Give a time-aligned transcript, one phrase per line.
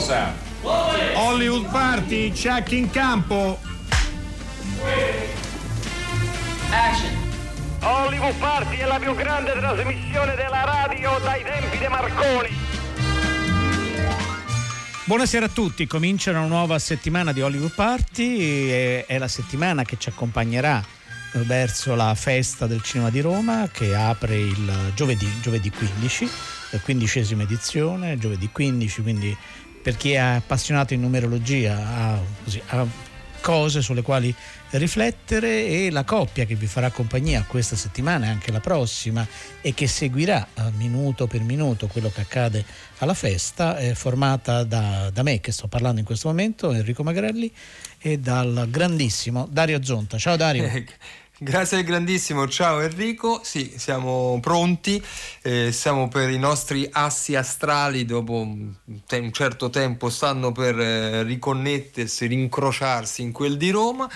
[0.00, 0.34] Sound.
[1.14, 3.58] Hollywood Party, check in campo.
[6.70, 7.10] Action.
[7.82, 12.48] Hollywood Party è la più grande trasmissione della radio dai tempi di Marconi.
[15.04, 19.96] Buonasera a tutti, comincia una nuova settimana di Hollywood Party, è, è la settimana che
[19.98, 20.80] ci accompagnerà
[21.32, 27.42] verso la festa del cinema di Roma che apre il giovedì, giovedì 15, la quindicesima
[27.42, 29.36] edizione, giovedì 15, quindi
[29.82, 32.86] per chi è appassionato in numerologia ha, così, ha
[33.40, 34.34] cose sulle quali
[34.70, 39.26] riflettere e la coppia che vi farà compagnia questa settimana e anche la prossima
[39.60, 42.64] e che seguirà eh, minuto per minuto quello che accade
[42.98, 47.52] alla festa è formata da, da me che sto parlando in questo momento, Enrico Magrelli
[47.98, 50.18] e dal grandissimo Dario Zonta.
[50.18, 50.70] Ciao Dario.
[51.42, 55.02] Grazie grandissimo, ciao Enrico, sì, siamo pronti,
[55.40, 61.22] eh, siamo per i nostri assi astrali dopo un, un certo tempo stanno per eh,
[61.22, 64.06] riconnettersi, rincrociarsi in quel di Roma,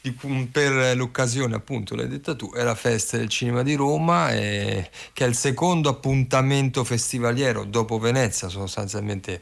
[0.00, 0.16] di,
[0.50, 5.26] per l'occasione appunto, l'hai detta tu, è la festa del cinema di Roma eh, che
[5.26, 9.38] è il secondo appuntamento festivaliero dopo Venezia, sostanzialmente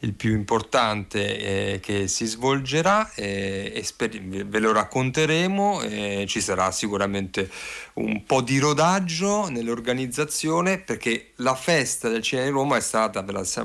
[0.00, 5.80] il più importante eh, che si svolgerà e sper- ve lo racconteremo,
[6.26, 7.48] ci sarà sicuramente
[7.94, 13.24] un po' di rodaggio nell'organizzazione perché la festa del cinema di Roma è stata,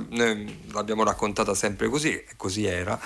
[0.10, 3.00] noi l'abbiamo raccontata sempre così, così era,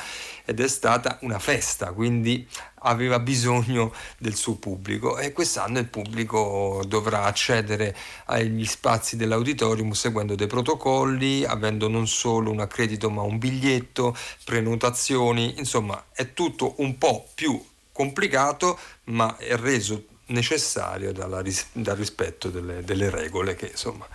[0.43, 2.45] ed è stata una festa, quindi
[2.83, 10.35] aveva bisogno del suo pubblico e quest'anno il pubblico dovrà accedere agli spazi dell'auditorium seguendo
[10.35, 16.97] dei protocolli, avendo non solo un accredito ma un biglietto, prenotazioni, insomma è tutto un
[16.97, 21.41] po' più complicato ma è reso necessario dalla,
[21.73, 24.07] dal rispetto delle, delle regole che insomma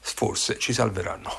[0.00, 1.30] forse ci salveranno.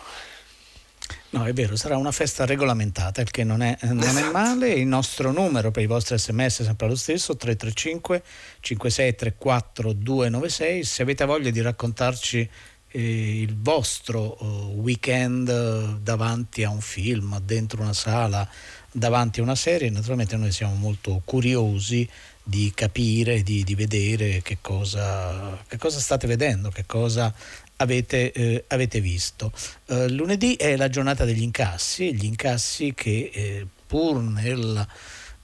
[1.31, 4.27] No, è vero, sarà una festa regolamentata, il che non è, non esatto.
[4.27, 4.69] è, male.
[4.69, 8.23] Il nostro numero per i vostri sms è sempre lo stesso, 335
[8.59, 10.83] 5634 296.
[10.83, 12.47] Se avete voglia di raccontarci
[12.87, 18.47] eh, il vostro uh, weekend uh, davanti a un film, dentro una sala,
[18.93, 22.07] davanti a una serie, naturalmente noi siamo molto curiosi
[22.43, 27.33] di capire, di, di vedere che cosa, che cosa, state vedendo, che cosa
[27.77, 29.51] avete, eh, avete visto.
[29.87, 34.87] Eh, lunedì è la giornata degli incassi, gli incassi che eh, pur nel...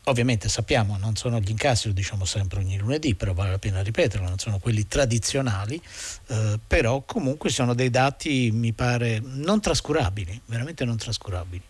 [0.05, 3.83] Ovviamente sappiamo, non sono gli incassi, lo diciamo sempre ogni lunedì, però vale la pena
[3.83, 5.79] ripeterlo, non sono quelli tradizionali,
[6.27, 11.61] eh, però comunque sono dei dati, mi pare, non trascurabili, veramente non trascurabili.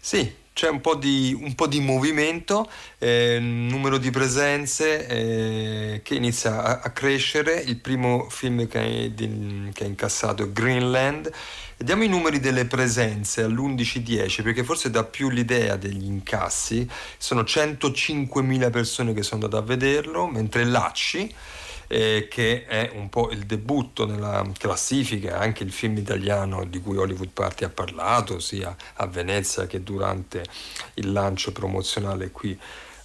[0.00, 6.14] Sì, c'è un po' di, un po di movimento, eh, numero di presenze eh, che
[6.14, 7.58] inizia a, a, crescere.
[7.58, 11.28] Il primo film che, di, che ha incassato è Greenland.
[11.76, 16.88] Vediamo i numeri delle presenze all'11-10 perché forse dà più l'idea degli incassi.
[17.18, 21.34] Sono 105.000 persone che sono andate a vederlo, mentre Lacci
[21.88, 26.96] eh, che è un po' il debutto nella classifica, anche il film italiano di cui
[26.96, 30.44] Hollywood Party ha parlato, sia a Venezia che durante
[30.94, 32.58] il lancio promozionale qui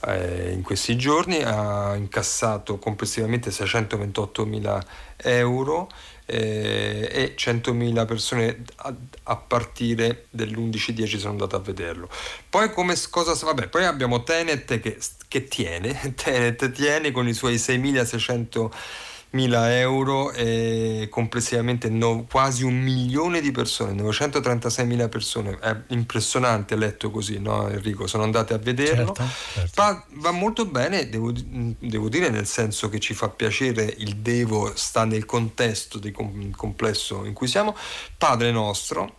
[0.05, 4.83] eh, in questi giorni, ha incassato complessivamente 628 mila
[5.17, 5.89] euro
[6.29, 12.09] eh, e 100.000 persone a, a partire dell'11-10 sono andate a vederlo.
[12.49, 13.33] Poi come cosa...
[13.33, 14.97] Vabbè, poi abbiamo Tenet che,
[15.27, 18.69] che tiene, Tenet tiene con i suoi 6.600
[19.31, 26.75] mila euro e complessivamente no, quasi un milione di persone, 936 mila persone, è impressionante
[26.75, 28.07] letto così, no Enrico?
[28.07, 29.23] Sono andate a vederlo, certo,
[29.53, 29.81] certo.
[29.81, 34.71] Va, va, molto bene, devo, devo, dire nel senso che ci fa piacere, il Devo
[34.75, 36.13] sta nel contesto del
[36.55, 37.75] complesso in cui siamo,
[38.17, 39.18] Padre nostro,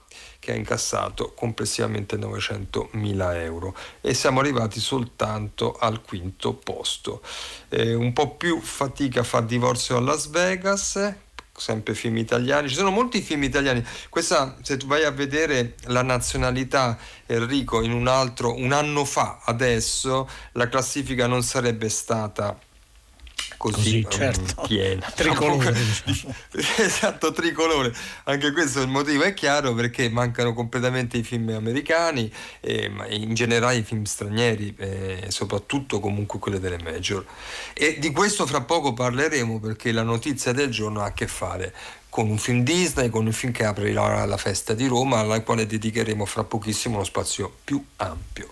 [0.50, 7.22] ha incassato complessivamente 900 mila euro e siamo arrivati soltanto al quinto posto.
[7.68, 11.14] Eh, un po' più fatica fa Divorzio a Las Vegas,
[11.60, 13.84] sempre film italiani, ci sono molti film italiani.
[14.08, 19.40] Questa, se tu vai a vedere la nazionalità Enrico in un altro, un anno fa,
[19.44, 22.58] adesso la classifica non sarebbe stata
[23.60, 24.62] così, così certo.
[24.62, 25.06] piena.
[25.14, 25.76] Tricolore.
[26.04, 26.34] Diciamo.
[26.78, 27.92] esatto, tricolore.
[28.24, 33.34] Anche questo il motivo, è chiaro perché mancano completamente i film americani, eh, ma in
[33.34, 37.22] generale i film stranieri, eh, soprattutto comunque quelli delle major.
[37.74, 41.74] E di questo fra poco parleremo perché la notizia del giorno ha a che fare
[42.08, 45.66] con un film Disney, con un film che aprirà la festa di Roma, alla quale
[45.66, 48.48] dedicheremo fra pochissimo uno spazio più ampio.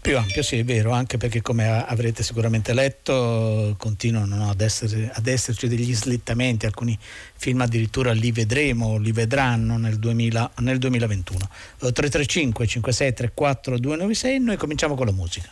[0.00, 5.10] Più ampio, sì, è vero, anche perché come avrete sicuramente letto continuano no, ad, essere,
[5.12, 6.98] ad, esserci degli slittamenti, alcuni
[7.36, 11.38] film addirittura li vedremo, li vedranno nel, 2000, nel 2021.
[11.78, 15.50] 335 5634 296, noi cominciamo con la musica.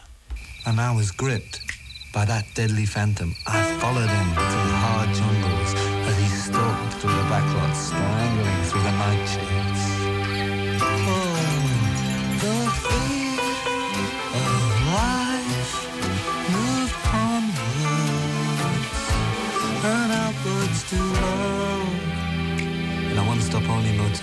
[0.64, 1.60] And I was gripped
[2.14, 3.34] by that deadly phantom.
[3.46, 5.74] I followed him through the hard jungles
[6.08, 7.67] as he stalked through the backlots,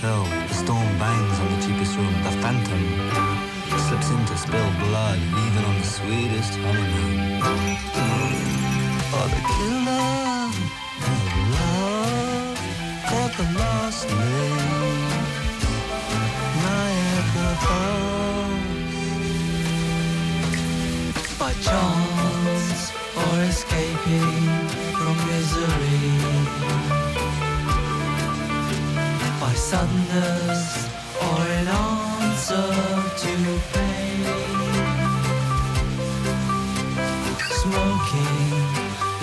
[0.06, 2.14] motel, the storm bangs on the cheapest room.
[2.24, 2.84] The phantom
[3.88, 7.40] slips in to spill blood, even on the sweetest honeymoon.
[9.18, 10.50] Oh, the killer
[11.06, 11.22] of
[11.56, 12.60] love
[13.10, 14.10] caught the lost
[17.66, 18.26] Falls.
[21.40, 24.50] By chance or escaping
[24.98, 26.95] from misery
[29.76, 30.88] suddenness
[31.26, 32.70] or in answer
[33.24, 33.34] to
[33.74, 34.24] pain.
[37.62, 38.52] Smoking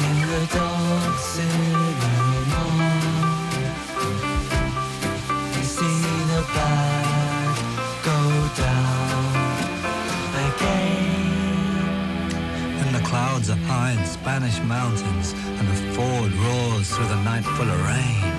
[0.07, 2.65] in the dark cinema.
[5.57, 6.01] You see
[6.33, 7.55] the bad
[8.11, 8.21] go
[8.67, 9.33] down
[10.49, 11.31] again.
[12.81, 15.29] And the clouds are high in Spanish mountains
[15.59, 18.32] and the Ford roars through the night full of rain.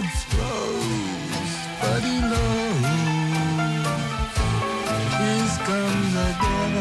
[0.00, 2.84] Blood flows, but he knows
[5.20, 6.74] his guns again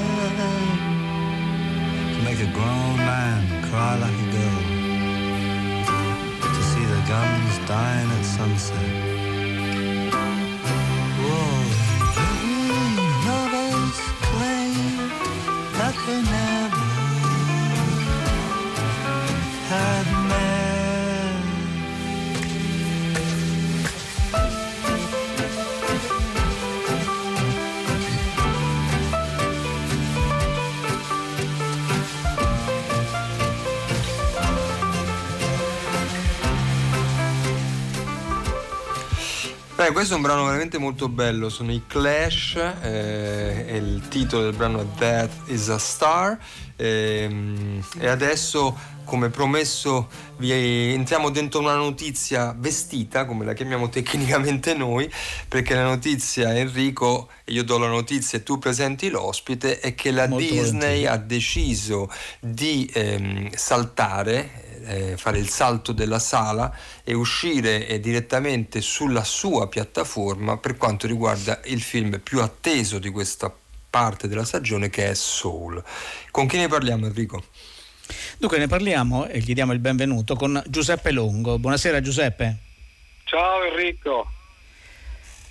[2.16, 4.64] to make a grown man cry like a girl.
[6.42, 9.19] To see the guns dying at sunset.
[39.90, 44.44] Beh, questo è un brano veramente molto bello, sono i Clash, eh, e il titolo
[44.44, 46.38] del brano è Death is a Star
[46.76, 50.08] eh, e adesso come promesso
[50.38, 50.52] vi
[50.94, 55.12] entriamo dentro una notizia vestita, come la chiamiamo tecnicamente noi,
[55.48, 60.28] perché la notizia Enrico, io do la notizia e tu presenti l'ospite, è che la
[60.28, 67.88] Molto Disney ha deciso di ehm, saltare eh, fare il salto della sala e uscire
[67.88, 73.54] eh, direttamente sulla sua piattaforma per quanto riguarda il film più atteso di questa
[73.90, 75.84] parte della stagione che è Soul.
[76.32, 77.44] Con chi ne parliamo Enrico?
[78.38, 81.60] Dunque ne parliamo e gli diamo il benvenuto con Giuseppe Longo.
[81.60, 82.58] Buonasera Giuseppe.
[83.24, 84.28] Ciao Enrico.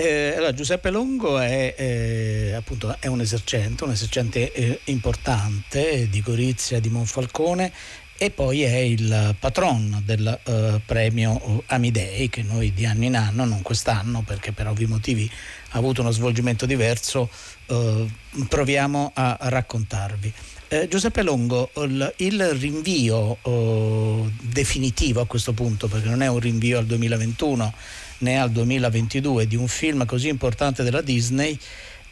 [0.01, 6.23] Eh, allora, Giuseppe Longo è, eh, appunto, è, un esercente, un esercente eh, importante di
[6.23, 7.73] Gorizia, di Monfalcone
[8.21, 13.45] e poi è il patron del uh, premio Amidei che noi di anno in anno,
[13.45, 15.31] non quest'anno perché per ovvi motivi
[15.71, 17.31] ha avuto uno svolgimento diverso,
[17.67, 18.11] uh,
[18.49, 20.33] proviamo a, raccontarvi.
[20.67, 26.41] Eh, Giuseppe Longo, il, il rinvio uh, definitivo a questo punto, perché non è un
[26.41, 27.73] rinvio al 2021
[28.19, 31.57] né al 2022 di un film così importante della Disney,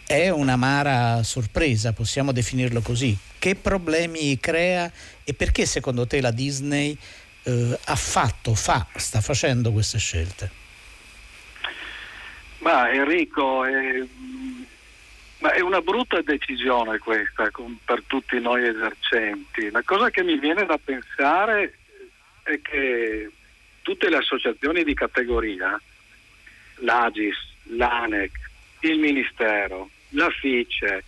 [0.07, 3.17] è un'amara sorpresa, possiamo definirlo così.
[3.39, 4.91] Che problemi crea
[5.25, 6.97] e perché secondo te la Disney
[7.43, 10.65] eh, ha fatto, fa, sta facendo queste scelte?
[12.59, 14.05] Ma Enrico, è,
[15.39, 17.51] ma è una brutta decisione questa
[17.85, 19.71] per tutti noi esercenti.
[19.71, 21.79] La cosa che mi viene da pensare
[22.43, 23.31] è che
[23.83, 25.81] tutte le associazioni di categoria,
[26.77, 28.33] l'Agis, l'ANEC,
[28.81, 31.05] il Ministero, la FICE,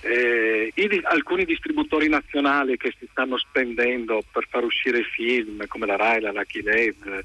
[0.00, 5.96] eh, i, alcuni distributori nazionali che si stanno spendendo per far uscire film come la
[5.96, 7.22] RAI, la Lucky Lab,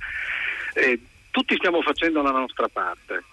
[0.74, 1.00] eh,
[1.30, 3.24] tutti stiamo facendo la nostra parte,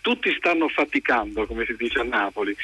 [0.00, 2.56] tutti stanno faticando come si dice a Napoli,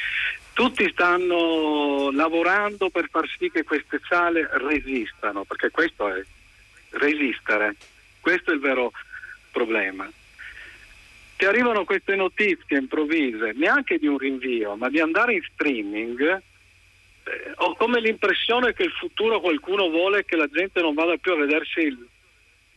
[0.53, 6.25] tutti stanno lavorando per far sì che queste sale resistano, perché questo è
[6.91, 7.77] resistere,
[8.21, 8.93] questo è il vero
[9.51, 10.11] problema
[11.39, 17.53] ti arrivano queste notizie improvvise, neanche di un rinvio, ma di andare in streaming, eh,
[17.55, 21.37] ho come l'impressione che il futuro qualcuno vuole che la gente non vada più a
[21.37, 22.07] vedersi il,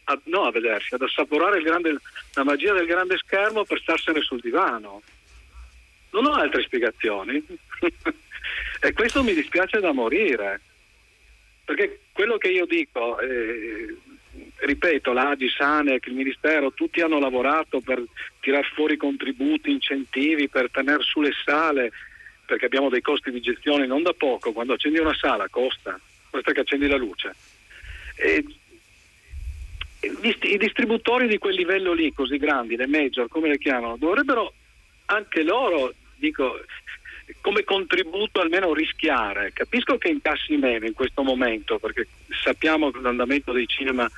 [0.04, 1.96] a, no, a vedersi, ad assaporare grande,
[2.36, 5.02] la magia del grande schermo per starsene sul divano.
[6.12, 7.44] Non ho altre spiegazioni.
[8.80, 10.62] e questo mi dispiace da morire.
[11.66, 13.98] Perché quello che io dico, eh,
[14.62, 18.04] ripeto, l'Agi, Sanec, il Ministero, tutti hanno lavorato per
[18.40, 21.92] tirar fuori contributi, incentivi, per tenere sulle sale,
[22.46, 24.52] perché abbiamo dei costi di gestione non da poco.
[24.52, 26.00] Quando accendi una sala costa,
[26.30, 27.34] basta che accendi la luce.
[28.16, 28.44] E
[30.02, 34.54] i distributori di quel livello lì, così grandi, le major, come le chiamano, dovrebbero
[35.06, 36.60] anche loro, dico,
[37.42, 39.52] come contributo almeno rischiare.
[39.54, 42.08] Capisco che incassi meno in questo momento, perché
[42.44, 44.10] sappiamo l'andamento dei cinema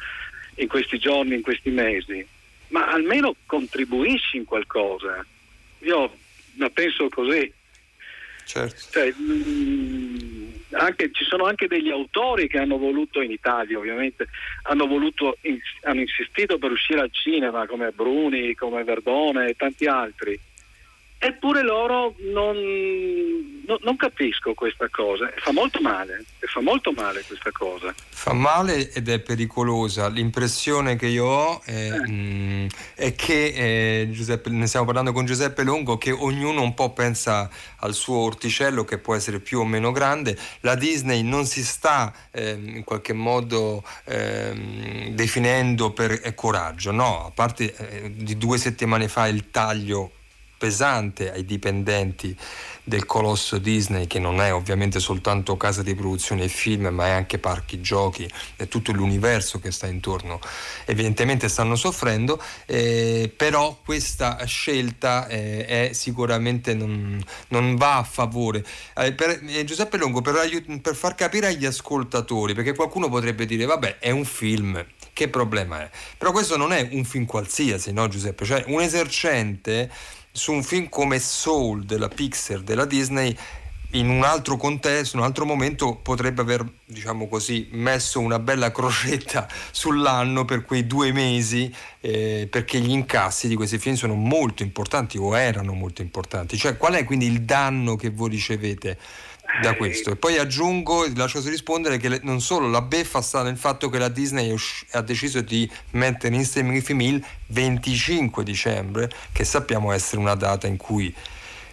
[0.56, 2.26] in questi giorni, in questi mesi,
[2.70, 5.26] ma almeno contribuisci in qualcosa.
[5.80, 6.16] Io
[6.58, 7.52] la penso così.
[8.46, 8.92] Certo.
[8.92, 14.28] Cioè, mh, mm, anche, ci sono anche degli autori che hanno voluto in Italia ovviamente
[14.64, 15.38] hanno, voluto,
[15.84, 20.40] hanno insistito per uscire al cinema come Bruni, come Verdone e tanti altri
[21.26, 22.58] Eppure loro non,
[23.66, 27.96] no, non, capisco questa cosa, fa molto male, fa molto male questa cosa.
[28.10, 30.10] Fa male ed è pericolosa.
[30.10, 31.98] L'impressione che io ho è, eh.
[31.98, 36.74] mh, mm, è che, eh, Giuseppe, ne stiamo parlando con Giuseppe Longo, che ognuno un
[36.74, 40.38] po' pensa al suo orticello che può essere più o meno grande.
[40.60, 47.32] La Disney non si sta eh, in qualche modo ehm, definendo per coraggio, no, a
[47.32, 50.12] parte eh, di due settimane fa il taglio
[50.64, 52.34] pesante ai dipendenti
[52.86, 57.10] del colosso Disney che non è ovviamente soltanto casa di produzione e film ma è
[57.10, 60.40] anche parchi giochi e tutto l'universo che sta intorno.
[60.86, 68.64] Evidentemente stanno soffrendo eh, però questa scelta eh, è sicuramente non, non, va a favore.
[68.96, 73.46] Eh, per, eh, Giuseppe Longo per, aiut- per far capire agli ascoltatori perché qualcuno potrebbe
[73.46, 75.90] dire vabbè è un film che problema è?
[76.18, 78.46] Però questo non è un film qualsiasi no Giuseppe?
[78.46, 79.92] Cioè un esercente
[80.36, 83.38] su un film come Soul della Pixar, della Disney,
[83.92, 88.72] in un altro contesto, in un altro momento potrebbe aver, diciamo così, messo una bella
[88.72, 91.72] crocetta sull'anno per quei due mesi,
[92.02, 96.58] eh, perché gli incassi di questi film sono molto importanti o erano molto importanti.
[96.58, 98.98] Cioè, qual è quindi il danno che voi ricevete?
[99.62, 100.12] Da questo.
[100.12, 104.10] E poi aggiungo, lascio rispondere che non solo la beffa sta nel fatto che la
[104.10, 104.56] Disney
[104.92, 110.36] ha deciso di mettere in streaming i film il 25 dicembre, che sappiamo essere una
[110.36, 111.14] data in cui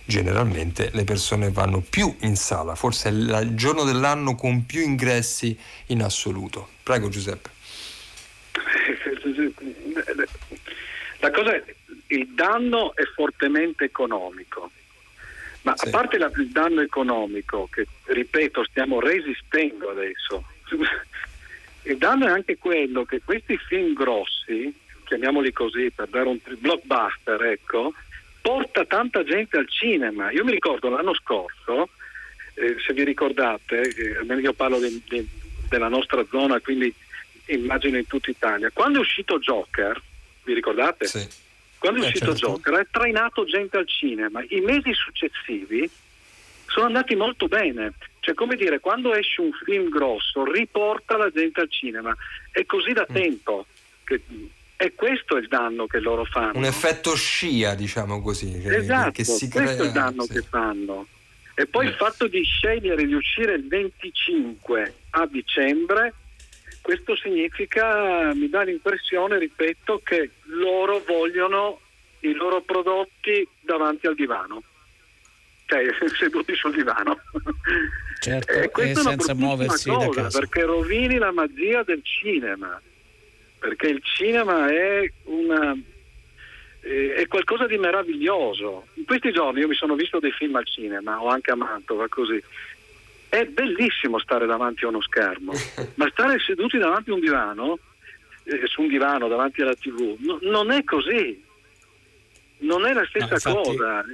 [0.04, 5.56] generalmente le persone vanno più in sala, forse è il giorno dell'anno con più ingressi
[5.86, 6.68] in assoluto.
[6.82, 7.50] Prego Giuseppe.
[11.20, 11.62] La cosa è,
[12.08, 14.70] il danno è fortemente economico
[15.62, 15.88] ma sì.
[15.88, 20.44] a parte la, il danno economico, che ripeto stiamo resistendo adesso,
[21.82, 24.72] il danno è anche quello che questi film grossi,
[25.04, 27.92] chiamiamoli così per dare un blockbuster, ecco,
[28.40, 30.30] porta tanta gente al cinema.
[30.30, 31.90] Io mi ricordo l'anno scorso,
[32.54, 35.26] eh, se vi ricordate, eh, almeno io parlo de, de,
[35.68, 36.92] della nostra zona, quindi
[37.46, 40.00] immagino in tutta Italia, quando è uscito Joker,
[40.44, 41.06] vi ricordate?
[41.06, 41.48] Sì
[41.80, 42.46] quando è uscito certo.
[42.46, 44.44] Joker ha trainato gente al cinema.
[44.46, 45.90] I mesi successivi
[46.66, 47.94] sono andati molto bene.
[48.20, 52.14] Cioè, come dire, quando esce un film grosso, riporta la gente al cinema.
[52.50, 53.14] È così da mm.
[53.14, 53.66] tempo.
[54.04, 54.20] Che,
[54.76, 56.58] e questo è il danno che loro fanno.
[56.58, 58.60] Un effetto scia, diciamo così.
[58.60, 60.32] Che, esatto, che si crea, questo è il danno sì.
[60.34, 61.06] che fanno.
[61.54, 66.12] E poi il fatto di scegliere di uscire il 25 a dicembre
[66.80, 71.80] questo significa, mi dà l'impressione, ripeto, che loro vogliono
[72.20, 74.62] i loro prodotti davanti al divano,
[75.66, 75.84] cioè
[76.18, 77.18] seduti sul divano.
[78.20, 80.38] Certo, e questa e è senza muoversi cosa, da casa.
[80.40, 82.80] Perché rovini la magia del cinema,
[83.58, 85.76] perché il cinema è una
[86.80, 88.86] è qualcosa di meraviglioso.
[88.94, 92.08] In questi giorni io mi sono visto dei film al cinema, o anche a Mantova,
[92.08, 92.42] così,
[93.30, 95.52] è bellissimo stare davanti a uno schermo,
[95.94, 97.78] ma stare seduti davanti a un divano,
[98.42, 101.48] eh, su un divano davanti alla tv, no, non è così.
[102.62, 104.04] Non è la stessa no, infatti, cosa.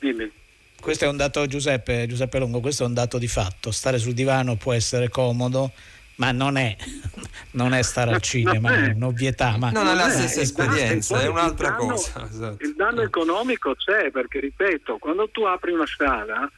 [0.00, 0.32] Dimmi.
[0.80, 3.70] Questo è un dato, Giuseppe, Giuseppe Longo, questo è un dato di fatto.
[3.70, 5.70] Stare sul divano può essere comodo,
[6.16, 6.76] ma non è,
[7.52, 9.56] non è stare al cinema, è un'ovvietà.
[9.58, 12.26] Ma non è la stessa esperienza, è un'altra danno, cosa.
[12.28, 12.64] Esatto.
[12.64, 16.50] Il danno economico c'è perché, ripeto, quando tu apri una sala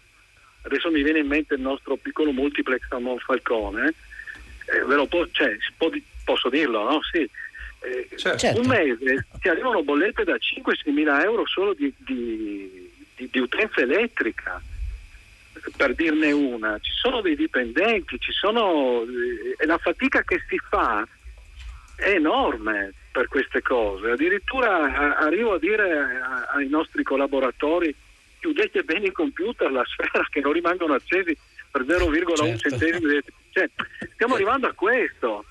[0.66, 3.94] adesso mi viene in mente il nostro piccolo multiplex a Monfalcone,
[4.66, 5.56] eh, ve lo po- cioè,
[6.24, 7.00] posso dirlo, no?
[7.10, 7.28] Sì.
[7.80, 8.60] Eh, certo.
[8.60, 13.80] Un mese ti arrivano bollette da 5-6 mila euro solo di, di, di, di utenza
[13.80, 14.60] elettrica
[15.76, 21.06] per dirne una, ci sono dei dipendenti, ci sono, eh, la fatica che si fa
[21.96, 24.10] è enorme per queste cose.
[24.10, 26.20] Addirittura arrivo a dire
[26.54, 27.94] ai nostri collaboratori
[28.46, 31.36] chiudete bene il computer, la sfera, che non rimangono accesi
[31.70, 32.56] per 0,1 certo.
[32.56, 33.20] centesimi.
[33.56, 33.70] Cioè,
[34.12, 35.42] stiamo arrivando a questo.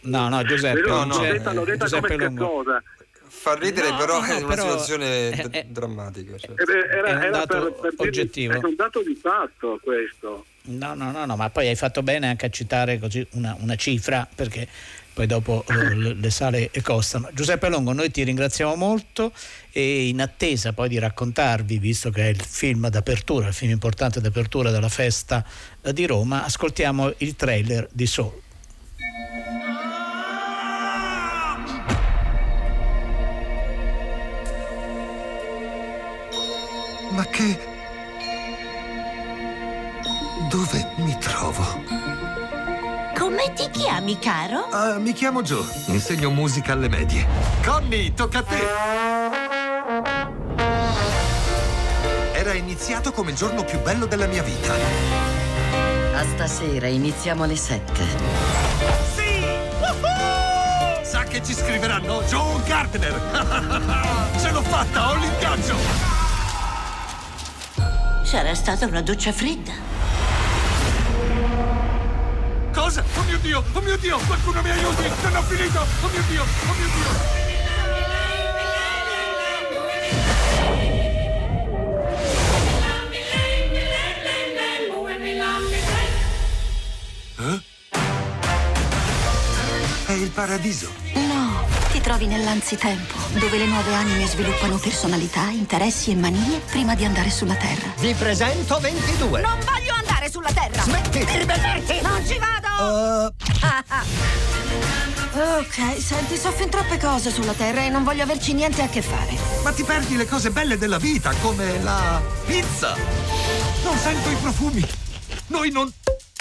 [0.00, 2.82] No, no, Giuseppe, no, no, l'ho detta, l'ho detta Giuseppe come cosa.
[3.28, 6.36] Fa ridere, no, però no, è una però situazione è, drammatica.
[6.36, 6.54] Cioè.
[6.56, 8.54] Era, è era per, per oggettivo.
[8.54, 10.44] Dire, è un dato di fatto questo.
[10.66, 13.76] No, no, no, no, ma poi hai fatto bene anche a citare così una, una
[13.76, 14.66] cifra perché
[15.12, 17.28] poi dopo eh, le sale costano.
[17.34, 19.32] Giuseppe Longo, noi ti ringraziamo molto
[19.70, 24.22] e in attesa poi di raccontarvi, visto che è il film d'apertura, il film importante
[24.22, 25.44] d'apertura della festa
[25.82, 28.40] eh, di Roma, ascoltiamo il trailer di Soul.
[37.10, 37.73] Ma che...
[40.54, 41.64] Dove mi trovo?
[43.18, 44.68] Come ti chiami, caro?
[44.70, 47.26] Uh, mi chiamo Joe, insegno musica alle medie.
[47.64, 48.62] Connie, tocca a te!
[52.34, 54.74] Era iniziato come il giorno più bello della mia vita.
[56.14, 58.04] A stasera iniziamo alle sette.
[59.12, 59.42] Sì!
[59.80, 61.02] Woohoo!
[61.02, 64.30] Sa che ci scriveranno Joe Gardner!
[64.40, 65.74] Ce l'ho fatta, ho l'ingaggio!
[68.22, 69.93] Sarà stata una doccia fredda.
[72.74, 73.04] Cosa?
[73.16, 73.62] Oh mio Dio!
[73.72, 74.18] Oh mio Dio!
[74.18, 75.02] Qualcuno mi aiuti!
[75.22, 75.78] Non ho finito!
[75.78, 76.42] Oh mio Dio!
[76.42, 77.42] Oh mio Dio!
[87.36, 87.62] Eh?
[90.06, 90.90] È il paradiso.
[91.14, 97.04] No, ti trovi nell'anzitempo, dove le nuove anime sviluppano personalità, interessi e manie prima di
[97.04, 97.92] andare sulla Terra.
[97.98, 99.40] Vi presento 22.
[99.40, 99.93] Non voglio
[100.44, 100.82] sulla Terra!
[100.82, 102.00] Smetti di ribellarti!
[102.02, 102.68] Non ci vado!
[102.84, 103.32] Uh...
[105.58, 109.00] ok, senti, so fin troppe cose sulla Terra e non voglio averci niente a che
[109.00, 109.36] fare.
[109.62, 112.94] Ma ti perdi le cose belle della vita, come la pizza.
[113.82, 114.86] Non sento i profumi.
[115.46, 115.90] Noi non...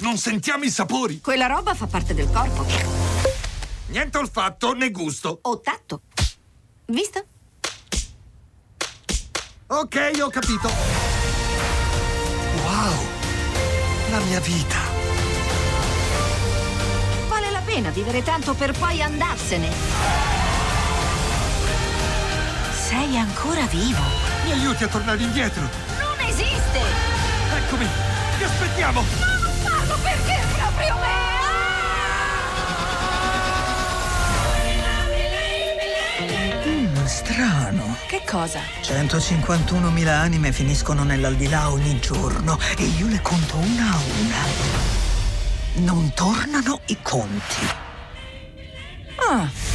[0.02, 1.22] non sentiamo i sapori.
[1.22, 2.66] Quella roba fa parte del corpo.
[3.88, 5.40] Niente olfatto né gusto.
[5.44, 6.02] O tatto.
[6.88, 7.26] Visto?
[9.68, 11.13] Ok, ho capito.
[14.14, 14.78] La mia vita.
[17.28, 19.68] Vale la pena vivere tanto per poi andarsene.
[22.72, 24.02] Sei ancora vivo.
[24.46, 25.64] Mi aiuti a tornare indietro.
[25.98, 26.80] Non esiste!
[27.58, 27.88] Eccomi!
[28.38, 29.02] Ti aspettiamo!
[29.02, 29.33] No,
[37.34, 37.98] strano.
[38.06, 38.60] Che cosa?
[38.82, 45.86] 151.000 anime finiscono nell'aldilà ogni giorno e io le conto una a una.
[45.86, 47.66] Non tornano i conti.
[49.16, 49.73] Ah.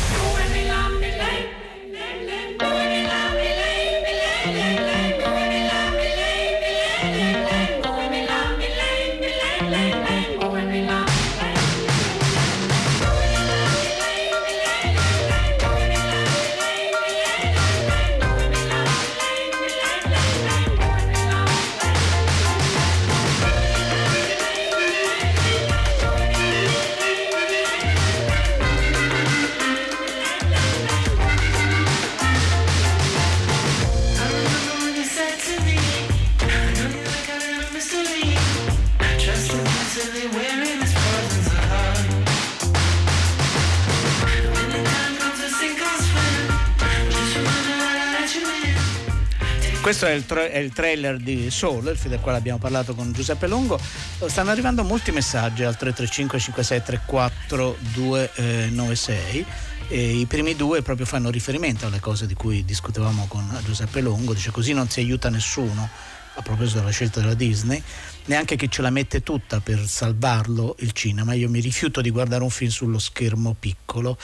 [49.88, 52.94] Questo è il, tra- è il, trailer di Soul, il film del quale abbiamo parlato
[52.94, 53.80] con Giuseppe Longo.
[54.26, 59.46] Stanno arrivando molti messaggi al 335 5634 296
[59.88, 64.34] e i primi due proprio fanno riferimento alle cose di cui discutevamo con Giuseppe Longo,
[64.34, 65.88] dice così non si aiuta nessuno
[66.34, 67.82] a proposito della scelta della Disney,
[68.26, 71.32] neanche chi ce la mette tutta per salvarlo il cinema.
[71.32, 74.18] Io mi rifiuto di guardare un film sullo schermo piccolo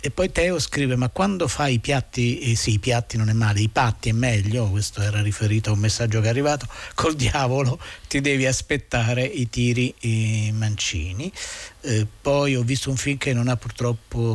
[0.00, 3.32] e poi Teo scrive: Ma quando fai i piatti, eh sì, i piatti non è
[3.32, 4.68] male, i patti è meglio.
[4.68, 6.66] Questo era riferito a un messaggio che è arrivato.
[6.94, 11.32] Col diavolo ti devi aspettare i tiri i mancini.
[11.80, 13.56] Eh, poi ho visto un film che non,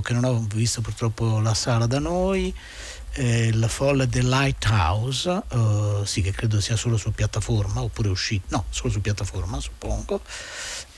[0.01, 2.53] che non ho visto purtroppo la sala da noi.
[3.15, 8.47] Eh, la folla del Lighthouse, uh, sì, che credo sia solo su piattaforma, oppure uscito,
[8.49, 10.19] no, solo su piattaforma, suppongo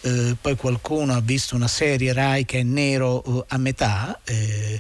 [0.05, 4.79] eh, poi qualcuno ha visto una serie Rai che è nero eh, a metà eh,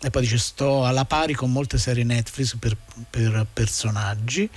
[0.00, 2.76] e poi dice sto alla pari con molte serie Netflix per,
[3.10, 4.48] per personaggi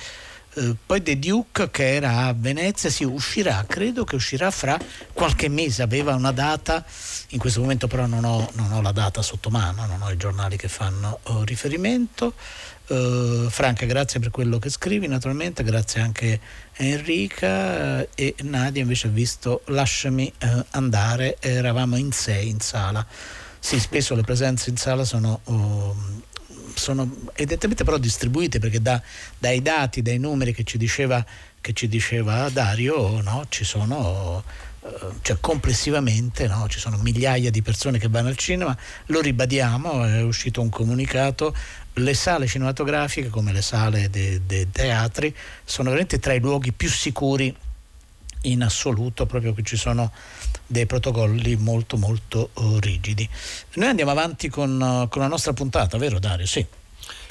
[0.58, 4.80] Eh, poi The Duke che era a Venezia, si sì, uscirà, credo che uscirà fra
[5.12, 6.84] qualche mese, aveva una data,
[7.32, 10.17] in questo momento però non ho, non ho la data sotto mano, non ho i
[10.17, 12.36] giornali che fanno oh, riferimento.
[12.88, 16.39] Uh, Franca, grazie per quello che scrivi, naturalmente, grazie anche
[16.78, 22.60] a Enrica uh, e Nadia invece ha visto Lasciami uh, andare, eravamo in sei in
[22.60, 23.06] sala.
[23.58, 25.95] Sì, spesso le presenze in sala sono, uh,
[26.76, 29.02] sono evidentemente però distribuite perché da,
[29.39, 31.26] dai dati, dai numeri che ci diceva,
[31.62, 34.43] che ci diceva Dario, no, ci sono
[35.21, 36.67] cioè complessivamente no?
[36.67, 41.56] ci sono migliaia di persone che vanno al cinema, lo ribadiamo, è uscito un comunicato,
[41.95, 46.89] le sale cinematografiche come le sale dei de teatri sono veramente tra i luoghi più
[46.89, 47.55] sicuri
[48.43, 50.12] in assoluto, proprio che ci sono
[50.67, 53.27] dei protocolli molto molto uh, rigidi.
[53.75, 56.45] Noi andiamo avanti con, uh, con la nostra puntata, vero Dario?
[56.45, 56.65] Sì.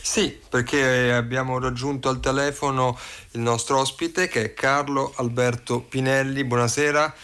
[0.01, 2.99] Sì, perché abbiamo raggiunto al telefono
[3.33, 6.45] il nostro ospite che è Carlo Alberto Pinelli.
[6.45, 7.15] Buonasera.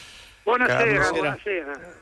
[0.45, 1.19] Buonasera, Carlo.
[1.19, 1.99] buonasera.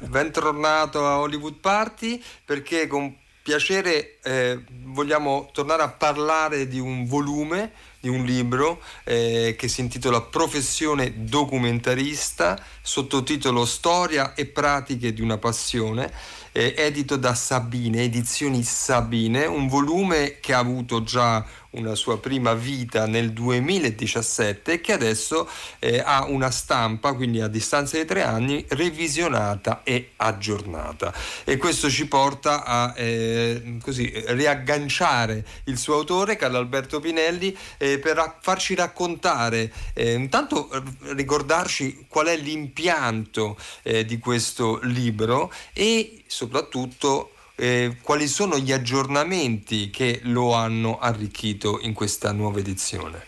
[0.00, 3.16] Bentornato a Hollywood Party perché con
[3.48, 9.80] piacere eh, vogliamo tornare a parlare di un volume, di un libro eh, che si
[9.80, 16.12] intitola Professione documentarista, sottotitolo Storia e pratiche di una passione,
[16.52, 22.54] eh, edito da Sabine, Edizioni Sabine, un volume che ha avuto già una sua prima
[22.54, 28.22] vita nel 2017 e che adesso eh, ha una stampa, quindi a distanza di tre
[28.22, 31.12] anni, revisionata e aggiornata.
[31.44, 37.98] E questo ci porta a eh, così, riagganciare il suo autore, Carlo Alberto Pinelli, eh,
[37.98, 40.70] per farci raccontare, eh, intanto
[41.14, 49.90] ricordarci qual è l'impianto eh, di questo libro e soprattutto eh, quali sono gli aggiornamenti
[49.90, 53.26] che lo hanno arricchito in questa nuova edizione?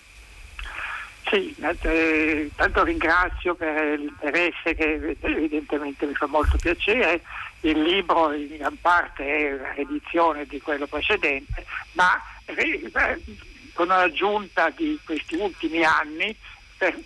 [1.28, 7.22] Sì, eh, tanto ringrazio per l'interesse che evidentemente mi fa molto piacere.
[7.62, 12.90] Il libro in gran parte è una riedizione di quello precedente, ma eh,
[13.74, 16.34] con l'aggiunta di questi ultimi anni,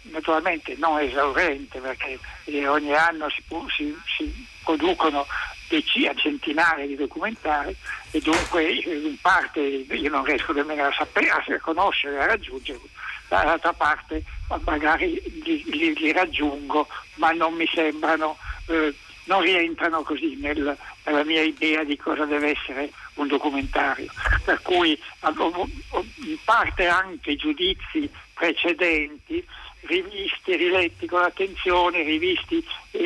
[0.03, 3.43] naturalmente non esaurente perché eh, ogni anno si,
[3.77, 5.27] si, si producono
[5.69, 7.75] decine, centinaia di documentari
[8.11, 12.89] e dunque in parte io non riesco nemmeno a sapere, a conoscere, a raggiungerli,
[13.29, 14.23] dall'altra parte
[14.65, 21.25] magari li, li, li raggiungo ma non mi sembrano, eh, non rientrano così nel, nella
[21.25, 24.11] mia idea di cosa deve essere un documentario.
[24.45, 29.45] Per cui in parte anche i giudizi precedenti
[29.87, 32.65] rivisti, riletti con attenzione, rivisti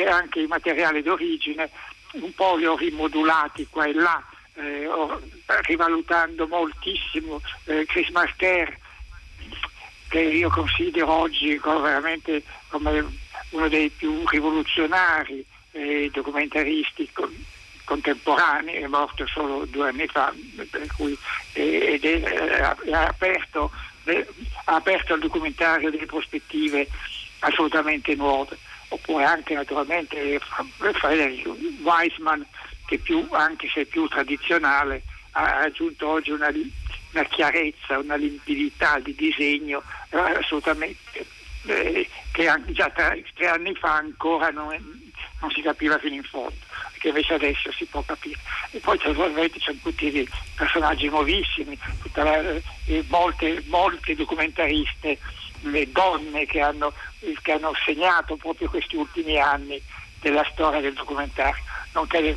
[0.08, 1.68] anche i materiali d'origine,
[2.12, 4.22] un po' li ho rimodulati qua e là,
[4.54, 5.20] eh, ho,
[5.62, 8.76] rivalutando moltissimo eh, Chris Marker,
[10.08, 13.04] che io considero oggi veramente come
[13.50, 17.32] uno dei più rivoluzionari eh, documentaristi con,
[17.84, 20.32] contemporanei, è morto solo due anni fa,
[20.96, 21.16] cui,
[21.52, 23.70] eh, ed è, è aperto,
[24.64, 26.88] ha aperto al documentario delle prospettive
[27.40, 30.40] assolutamente nuove oppure anche naturalmente
[30.94, 31.46] Frederick
[31.82, 32.46] Weisman
[32.86, 36.48] che più, anche se più tradizionale ha raggiunto oggi una,
[37.12, 41.26] una chiarezza, una limpidità di disegno eh, assolutamente
[41.66, 44.68] eh, che già tre, tre, anni fa ancora non,
[45.40, 46.54] non, si capiva fino in fondo
[46.98, 48.40] che invece adesso si può capire.
[48.72, 51.78] E poi naturalmente c'è tutti i personaggi nuovissimi
[52.14, 55.18] la, eh, molte, molte documentariste
[55.60, 56.92] le donne che hanno,
[57.42, 59.80] che hanno segnato proprio questi ultimi anni
[60.20, 62.36] della storia del documentario, nonché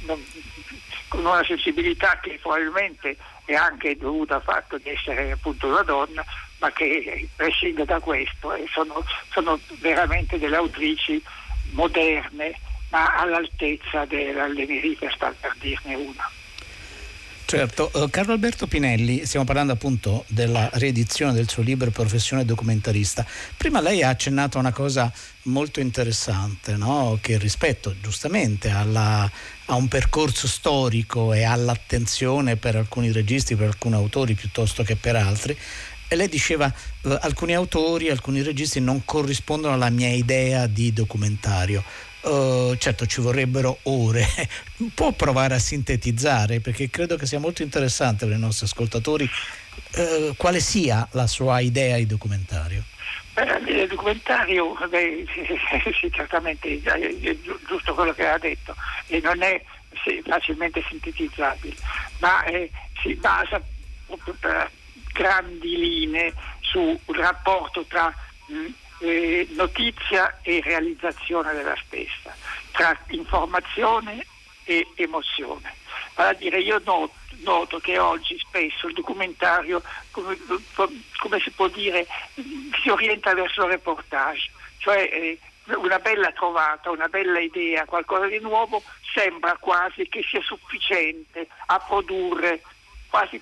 [0.00, 0.24] non,
[1.08, 6.24] con una sensibilità che probabilmente è anche dovuta al fatto di essere appunto una donna,
[6.58, 11.22] ma che prescinde da questo sono, sono veramente delle autrici
[11.72, 12.58] moderne,
[12.90, 16.30] ma all'altezza della Lenerica, sta per dirne una.
[17.50, 23.26] Certo, uh, Carlo Alberto Pinelli, stiamo parlando appunto della riedizione del suo libro Professione documentarista.
[23.56, 25.12] Prima lei ha accennato a una cosa
[25.46, 27.18] molto interessante, no?
[27.20, 29.28] che rispetto giustamente alla,
[29.64, 35.16] a un percorso storico e all'attenzione per alcuni registi, per alcuni autori piuttosto che per
[35.16, 35.58] altri,
[36.06, 41.82] e lei diceva uh, alcuni autori, alcuni registi non corrispondono alla mia idea di documentario.
[42.22, 44.26] Uh, certo ci vorrebbero ore,
[44.94, 50.34] può provare a sintetizzare perché credo che sia molto interessante per i nostri ascoltatori uh,
[50.36, 52.84] quale sia la sua idea di documentario.
[53.32, 55.24] Beh, il documentario beh,
[55.98, 58.74] sì, certamente è giusto quello che ha detto
[59.06, 59.62] e non è
[60.24, 61.74] facilmente sintetizzabile,
[62.18, 63.62] ma eh, si basa
[64.06, 64.70] proprio per
[65.12, 68.12] grandi linee sul rapporto tra
[68.46, 68.66] mh,
[69.00, 72.34] eh, notizia e realizzazione della stessa,
[72.72, 74.24] tra informazione
[74.64, 75.74] e emozione.
[76.14, 80.36] Vale a dire, io noto, noto, che oggi spesso il documentario, come,
[81.18, 82.06] come, si può dire,
[82.82, 85.38] si orienta verso il reportage, cioè eh,
[85.76, 88.82] una bella trovata, una bella idea, qualcosa di nuovo,
[89.14, 92.62] sembra quasi che sia sufficiente a produrre
[93.10, 93.40] quasi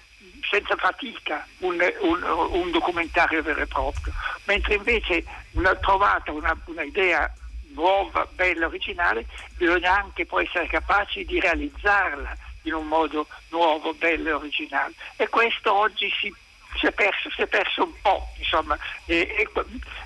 [0.51, 4.13] senza fatica un, un, un documentario vero e proprio,
[4.45, 7.33] mentre invece una trovata una, idea
[7.75, 9.27] nuova, bella, originale,
[9.57, 14.95] bisogna anche poi essere capaci di realizzarla in un modo nuovo, bello e originale.
[15.17, 16.35] E questo oggi si,
[16.79, 19.49] si, è, perso, si è, perso, un po', insomma, e,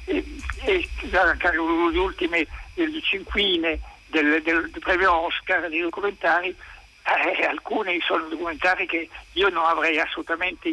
[0.05, 0.25] e,
[0.64, 2.46] e, anche le ultime
[3.03, 6.55] cinquine del, del, del premio Oscar dei documentari
[7.05, 10.73] eh, alcuni sono documentari che io non avrei assolutamente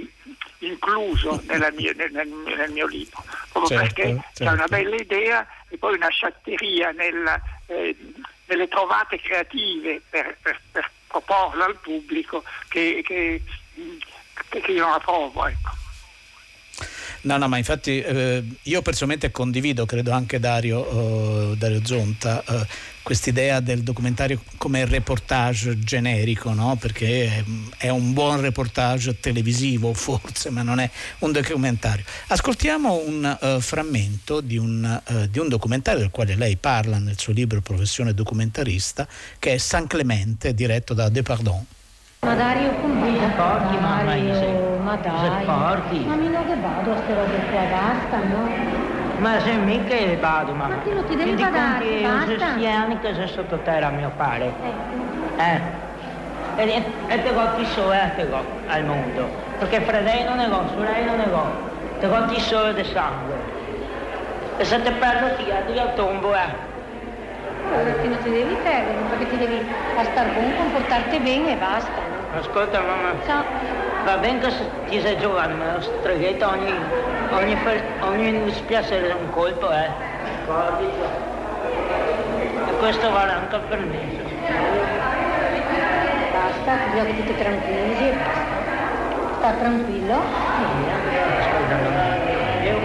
[0.60, 4.44] incluso mia, nel, nel, nel, mio libro, proprio certo, perché certo.
[4.44, 7.96] c'è una bella idea e poi una sciatteria nella, eh,
[8.46, 13.42] nelle trovate creative per, per, per, proporla al pubblico che, che,
[14.48, 15.48] che io non approvo.
[15.48, 15.78] Ecco.
[17.22, 22.66] No, no, ma infatti eh, io personalmente condivido, credo anche Dario, uh, Dario Zonta, uh,
[23.02, 26.78] quest'idea del documentario come reportage generico, no?
[26.80, 27.44] perché
[27.78, 32.04] è un buon reportage televisivo forse, ma non è un documentario.
[32.28, 37.34] Ascoltiamo un uh, frammento di un, di un, documentario del quale lei parla nel suo
[37.34, 39.08] libro Professione documentarista,
[39.40, 41.66] che è San Clemente, diretto da Depardon.
[42.22, 46.00] Ma Dario, come porchi, mamma, Mario, ma dai, porchi.
[46.00, 48.79] ma mica che vado a queste robe qua, basta, no?
[49.20, 50.76] Ma se mica che vado, mamma.
[50.76, 52.54] Ma ti non ti devi badare, basta.
[52.56, 54.54] Ti anni che sei sottoterra, mio padre.
[54.62, 55.42] Ecco.
[55.42, 55.78] Eh.
[56.64, 59.30] E, e te go chi so, eh, te go al mondo.
[59.58, 61.44] Perché Fredei non ne go, sorei non ne go.
[62.00, 63.36] Te go chi so di sangue.
[64.58, 66.68] E se te perdo ti io tombo, eh.
[67.72, 72.02] Allora ti non ti devi perdere, perché ti devi star buono, comportarti bene e basta.
[72.34, 73.14] Ascolta mamma.
[73.26, 73.89] Ciao.
[74.10, 74.52] Va bene che
[74.90, 76.74] ti sei giovane, ma lo streghetto ogni,
[77.30, 77.56] ogni,
[78.00, 79.86] ogni spiacere un colpo, eh.
[82.66, 84.00] E questo vale anche per me.
[86.32, 88.18] Basta, ti che tutti tranquilli.
[89.38, 90.24] Sta tranquillo?
[91.68, 92.18] Mamma,
[92.64, 92.82] io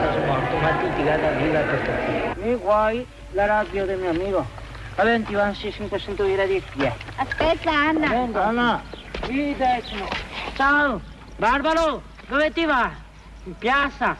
[0.00, 2.30] sono morto, ma ti ti gata viva per capire.
[2.36, 4.46] Mi guai la radio del mio amico.
[4.94, 6.92] Valenti, van 500 lire di pie.
[7.16, 8.06] Aspetta, Anna.
[8.06, 8.97] Venga, Anna.
[9.26, 10.08] Il decimo.
[10.54, 11.00] Ciao.
[11.36, 12.90] Barbaro, dove ti va?
[13.44, 14.16] In piazza.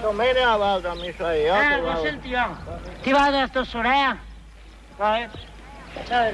[0.00, 1.54] Domenica vado a messa io.
[1.54, 2.56] Eh, lo sentiamo.
[3.02, 4.16] Ti vado a tua sorella?
[4.96, 5.28] Vai.
[6.06, 6.30] Ciao.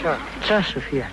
[0.00, 0.18] Ciao.
[0.40, 1.10] Ciao, Sofia.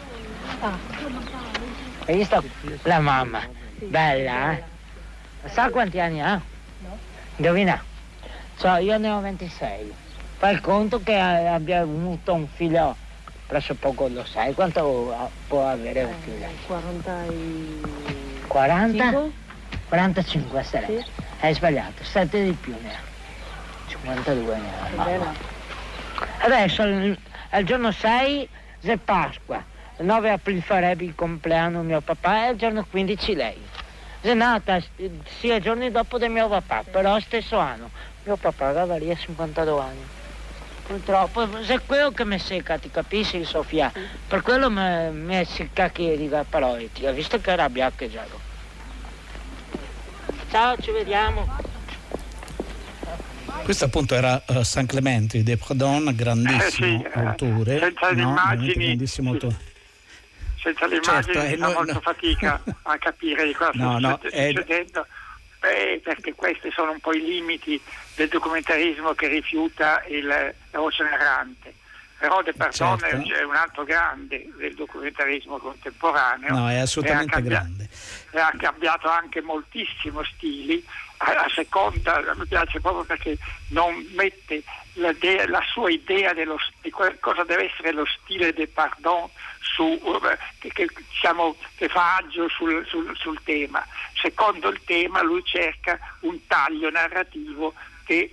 [2.06, 2.44] Hai visto
[2.84, 3.42] la mamma?
[3.78, 4.64] Bella, eh?
[5.46, 6.40] Sa quanti anni ha?
[6.80, 6.98] No.
[7.38, 7.82] Indovina?
[8.58, 10.03] Cioè, io ne ho 26.
[10.44, 12.98] Fai il conto che abbia avuto un figlio
[13.48, 16.48] presso poco lo sai quanto può avere un figlio?
[16.68, 17.14] 40
[18.48, 19.30] 40?
[19.88, 21.02] 45 sarei.
[21.02, 21.12] Sì.
[21.40, 23.00] Hai sbagliato, 7 di più ne ha.
[23.88, 25.34] 52 ne ha.
[26.40, 27.18] Adesso il
[27.64, 28.50] giorno 6
[28.82, 29.64] è Pasqua.
[29.98, 33.62] Il 9 aprile farebbe il compleanno mio papà e il giorno 15 lei
[34.20, 34.82] è nata
[35.40, 37.90] sia giorni dopo del mio papà, però stesso anno.
[38.24, 40.22] Mio papà aveva lì a 52 anni.
[40.86, 43.92] Purtroppo, se quello che mi secca, ti capisci Sofia?
[44.28, 48.40] Per quello mi, mi secca che dica parole, ti ha visto che era biancheggiato.
[50.52, 51.72] Ciao, ci vediamo.
[53.64, 57.80] Questo appunto era uh, San Clemente di Pradon, grandissimo eh sì, autore.
[57.80, 58.22] Senza no?
[58.22, 58.86] immagini.
[58.86, 59.72] Grandissimo autore
[60.64, 62.00] senza le immagini certo, si fa no, molta no.
[62.00, 65.06] fatica a capire di cosa no, sta succedendo.
[65.64, 67.82] Beh, perché questi sono un po' i limiti
[68.16, 71.74] del documentarismo che rifiuta il, la voce narrante.
[72.20, 73.34] Però De Pardone certo.
[73.34, 76.54] è un altro grande del documentarismo contemporaneo.
[76.54, 77.90] No, è assolutamente e cambia- grande.
[78.32, 80.86] E ha cambiato anche moltissimo stili,
[81.18, 83.38] a, a seconda, mi piace proprio perché
[83.70, 84.64] non mette
[84.96, 89.30] la, de- la sua idea dello, di cosa deve essere lo stile de Pardon
[89.74, 90.00] su,
[90.60, 93.86] che, che, diciamo, che fa agio sul, sul, sul, tema.
[94.14, 97.74] secondo il tema lui cerca un taglio narrativo
[98.06, 98.32] che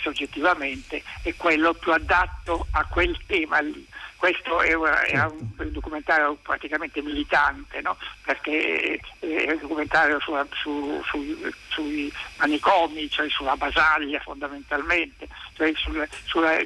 [0.00, 3.86] soggettivamente è quello più adatto a quel tema lì.
[4.24, 7.94] Questo era, era un, un, documentario praticamente militante, no?
[8.24, 16.06] perché è un documentario sulla, su, su, sui manicomi, cioè sulla basaglia fondamentalmente, cioè sulla,
[16.24, 16.58] sulla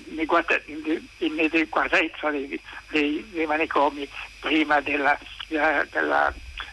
[1.18, 5.18] inadeguatezza dei, dei, dei, manicomi prima della,
[5.48, 6.32] della, della,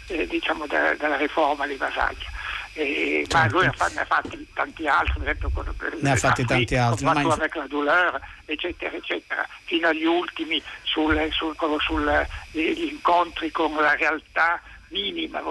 [0.10, 2.30] eh, diciamo della, della riforma di Basaglia.
[2.78, 6.44] Eh, ma lui ne ha fatti tanti altri, per esempio quello per ne ha fatti
[6.44, 12.90] tanti altri, ma avec la douleur, eccetera, eccetera, fino agli ultimi sul, sul, sul, gli
[12.90, 15.42] incontri con la realtà minima,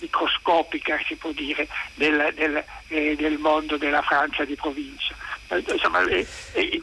[0.00, 5.14] microscopica si può dire, del, del, eh, del mondo della Francia di provincia.
[5.48, 6.82] Eh, insomma, eh, eh,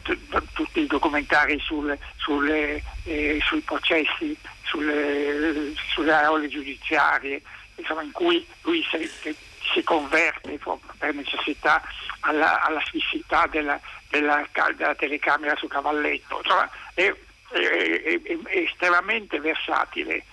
[0.54, 7.42] tutti i documentari sul, sulle, eh, sui processi, sulle, sulle aule giudiziarie,
[7.82, 9.36] insomma, in cui lui si,
[9.74, 10.60] si converte
[10.98, 11.82] per necessità
[12.22, 16.38] alla, alla fissità della, della, della, telecamera su cavalletto.
[16.44, 17.14] Insomma, è,
[17.52, 20.24] è, è, è estremamente versatile.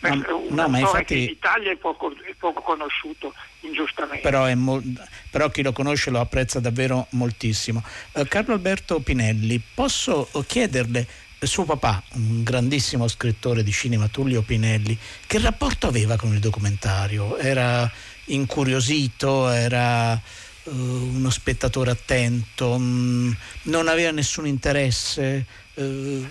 [0.00, 4.20] No, no, ma infatti, in Italia è poco, è poco conosciuto ingiustamente.
[4.20, 4.82] Però, mo-
[5.30, 7.82] però, chi lo conosce lo apprezza davvero moltissimo.
[8.12, 11.06] Uh, Carlo Alberto Pinelli, posso chiederle
[11.48, 17.36] suo papà, un grandissimo scrittore di cinema, Tullio Pinelli, che rapporto aveva con il documentario?
[17.36, 17.90] Era
[18.26, 25.46] incuriosito, era uh, uno spettatore attento, mh, mm, non aveva nessun interesse?
[25.74, 26.28] Uh...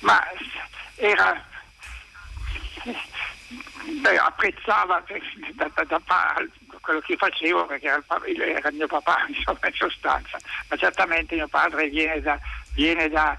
[0.00, 0.22] Ma
[0.96, 1.44] era...
[4.02, 5.04] Beh, apprezzava
[5.54, 6.00] da, da, da,
[6.80, 11.48] quello che facevo perché era il, era mio papà insomma, in sostanza, ma certamente mio
[11.48, 12.38] padre viene da,
[12.74, 13.38] viene da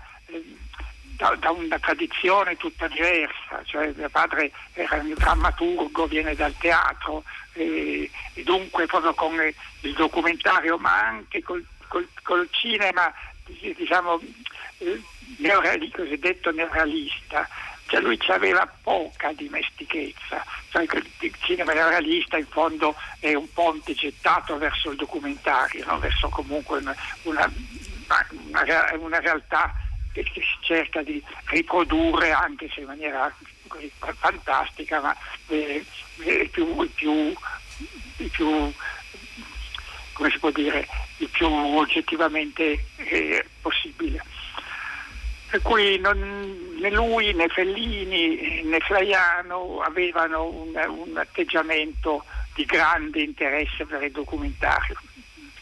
[1.17, 7.23] da, da, una tradizione tutta diversa, cioè mio padre era un drammaturgo, viene dal teatro
[7.53, 9.33] e, e dunque proprio con
[9.81, 13.11] il documentario ma anche col, col, col cinema
[13.47, 14.19] diciamo
[14.79, 15.01] eh,
[15.91, 17.47] cosiddetto neorealista
[17.87, 20.85] cioè lui aveva poca dimestichezza, cioè
[21.21, 25.97] il cinema neorealista in fondo è un ponte gettato verso il documentario, no?
[25.97, 27.51] verso comunque una, una,
[28.49, 29.73] una, una realtà
[30.23, 33.33] che si cerca di riprodurre anche se in maniera
[33.67, 35.15] così fantastica, ma
[35.47, 35.83] eh,
[36.17, 37.33] il più, più,
[38.31, 38.73] più,
[40.13, 44.23] come si può dire, il più oggettivamente eh, possibile.
[45.49, 53.21] Per cui non, né lui né Fellini né Flaiano avevano un, un atteggiamento di grande
[53.21, 54.99] interesse per il documentario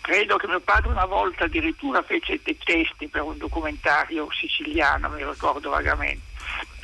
[0.06, 5.26] Credo che mio padre una volta addirittura fece dei testi per un documentario siciliano, mi
[5.26, 6.22] ricordo vagamente,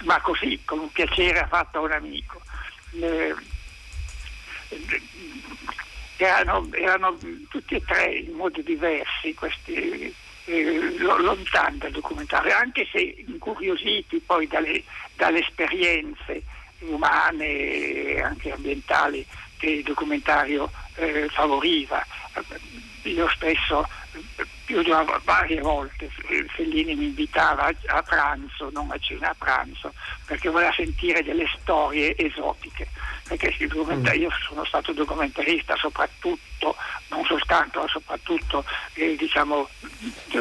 [0.05, 2.41] ma così, con un piacere ha fatto a un amico.
[2.99, 3.35] Eh,
[6.17, 7.15] erano, erano,
[7.47, 10.11] tutti e tre in modi diversi questi
[10.45, 14.83] eh, lontani dal documentario, anche se incuriositi poi dalle,
[15.15, 16.41] dalle esperienze
[16.79, 19.23] umane e anche ambientali
[19.57, 22.03] che il documentario eh, favoriva
[23.03, 23.87] io stesso
[24.65, 26.09] più di una, varie volte
[26.55, 29.93] Fellini mi invitava a pranzo, non a cena, a pranzo,
[30.25, 32.87] perché voleva sentire delle storie esotiche,
[33.27, 34.05] perché mm.
[34.19, 36.75] io sono stato documentarista soprattutto,
[37.09, 39.67] non soltanto, ma soprattutto eh, diciamo,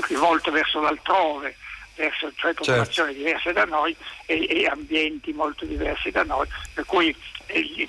[0.08, 1.56] rivolto verso l'altrove,
[2.00, 3.24] verso cioè popolazioni certo.
[3.24, 3.94] diverse da noi
[4.26, 7.14] e, e, ambienti molto diversi da noi, per cui
[7.46, 7.88] eh,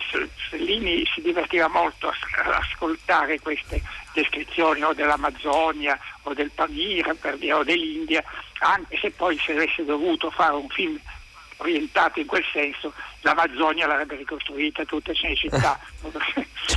[0.50, 3.82] Fellini si divertiva molto a, a ascoltare queste
[4.14, 8.24] descrizioni o dell'Amazzonia o del Pamir per dire, o dell'India,
[8.60, 11.00] anche se poi se avesse dovuto fare un film
[11.62, 15.80] orientato in quel senso, l'Amazzonia l'avrebbe ricostruita tutta Cinecittà.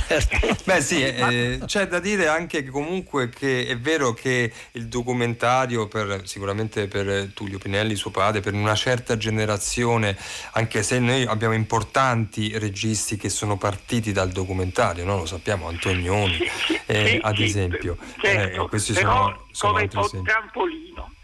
[0.07, 0.63] certo.
[0.63, 5.87] Beh sì, eh, c'è da dire anche che comunque che è vero che il documentario,
[5.87, 10.17] per, sicuramente per Tullio Pinelli, suo padre, per una certa generazione,
[10.53, 15.17] anche se noi abbiamo importanti registi che sono partiti dal documentario, no?
[15.17, 16.37] lo sappiamo, Antonioni
[16.85, 19.87] eh, sì, ad esempio, certo, eh, questi sono, sono come
[20.23, 21.14] trampolino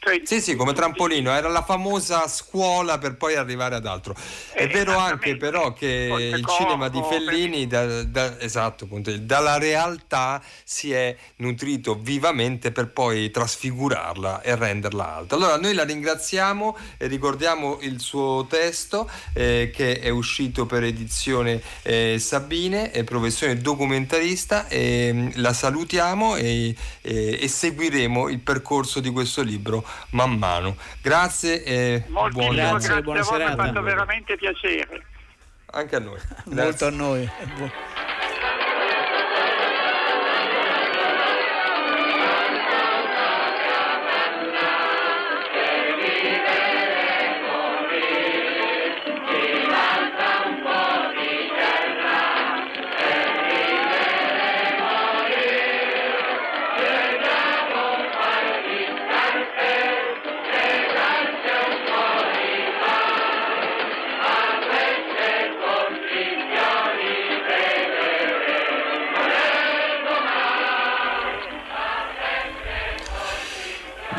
[0.00, 4.14] cioè, sì, sì, come trampolino, era la famosa scuola per poi arrivare ad altro.
[4.52, 8.88] È eh, vero anche però che il cinema di Fellini, da, da, esatto,
[9.20, 15.34] dalla realtà si è nutrito vivamente per poi trasfigurarla e renderla alta.
[15.34, 21.60] Allora noi la ringraziamo e ricordiamo il suo testo eh, che è uscito per edizione
[21.82, 29.00] eh, Sabine, è professione documentarista, e, mm, la salutiamo e, e, e seguiremo il percorso
[29.00, 30.76] di questo libro man mano.
[31.02, 35.04] Grazie e Moltissimo buon grazie, grazie a voi, mi ha fatto veramente piacere.
[35.70, 36.18] Anche a noi.
[36.44, 37.30] Molto a noi.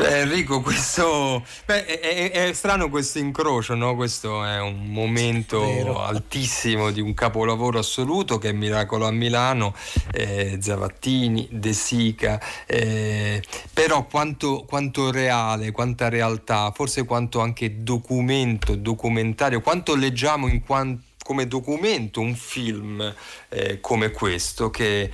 [0.00, 3.94] Beh, Enrico, questo beh, è, è, strano questo incrocio, no?
[3.94, 6.02] Questo è un momento Vero.
[6.02, 9.74] altissimo di un capolavoro assoluto che è Miracolo a Milano,
[10.12, 13.42] eh, Zavattini, De Sica, eh,
[13.74, 21.02] però quanto, quanto, reale, quanta realtà, forse quanto anche documento, documentario, quanto leggiamo in quanto,
[21.22, 23.14] come documento un film
[23.50, 25.10] eh, come questo che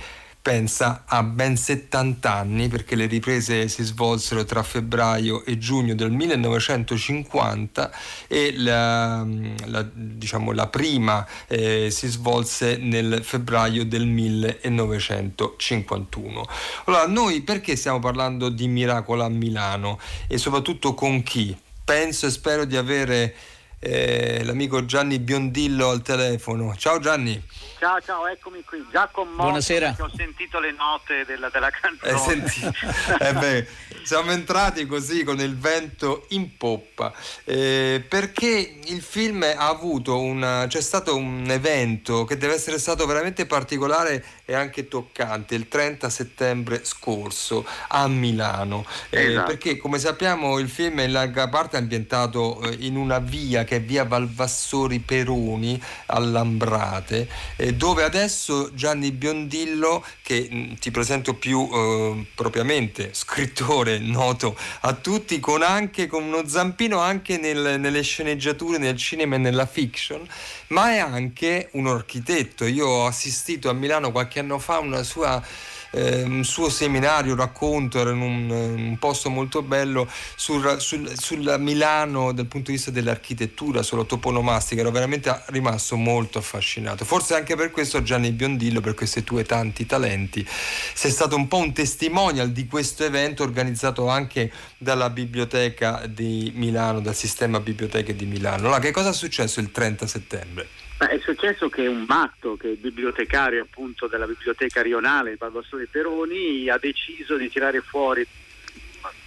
[0.47, 6.09] pensa a ben 70 anni perché le riprese si svolsero tra febbraio e giugno del
[6.09, 7.91] 1950
[8.27, 9.27] e la,
[9.65, 16.47] la, diciamo, la prima eh, si svolse nel febbraio del 1951.
[16.85, 21.53] Allora, noi perché stiamo parlando di Miracolo a Milano e soprattutto con chi?
[21.83, 23.35] Penso e spero di avere
[23.79, 26.75] eh, l'amico Gianni Biondillo al telefono.
[26.75, 27.41] Ciao Gianni.
[27.79, 28.83] Ciao, ciao, eccomi qui.
[28.91, 29.95] Già commosso Buonasera.
[29.99, 32.11] ho sentito le note della, della canzone.
[32.11, 32.61] Eh, senti,
[33.23, 33.67] eh beh,
[34.03, 37.13] siamo entrati così con il vento in poppa
[37.43, 43.05] eh, perché il film ha avuto una, c'è stato un evento che deve essere stato
[43.05, 48.85] veramente particolare e anche toccante il 30 settembre scorso a Milano.
[49.09, 49.47] Eh, esatto.
[49.47, 53.75] Perché come sappiamo il film è in larga parte ambientato eh, in una via che
[53.77, 57.27] è via Valvassori Peroni a Lambrate
[57.75, 65.39] dove adesso Gianni Biondillo, che mh, ti presento più eh, propriamente, scrittore noto a tutti,
[65.39, 70.27] con anche con uno zampino anche nel, nelle sceneggiature, nel cinema e nella fiction,
[70.67, 72.65] ma è anche un architetto.
[72.65, 75.43] Io ho assistito a Milano qualche anno fa a una sua
[75.91, 81.57] eh, un suo seminario, racconto, era in un, un posto molto bello sul, sul, sulla
[81.57, 87.05] Milano dal punto di vista dell'architettura, sulla toponomastica, ero veramente rimasto molto affascinato.
[87.05, 90.45] Forse anche per questo Gianni Biondillo, per questi tuoi tanti talenti,
[90.93, 96.99] sei stato un po' un testimonial di questo evento organizzato anche dalla biblioteca di Milano,
[96.99, 98.65] dal sistema biblioteche di Milano.
[98.65, 100.86] Allora, che cosa è successo il 30 settembre?
[100.97, 105.35] Beh, è successo che un matto, che è il bibliotecario appunto della biblioteca rionale di
[105.37, 108.25] Barbassone Peroni, ha deciso di tirare fuori,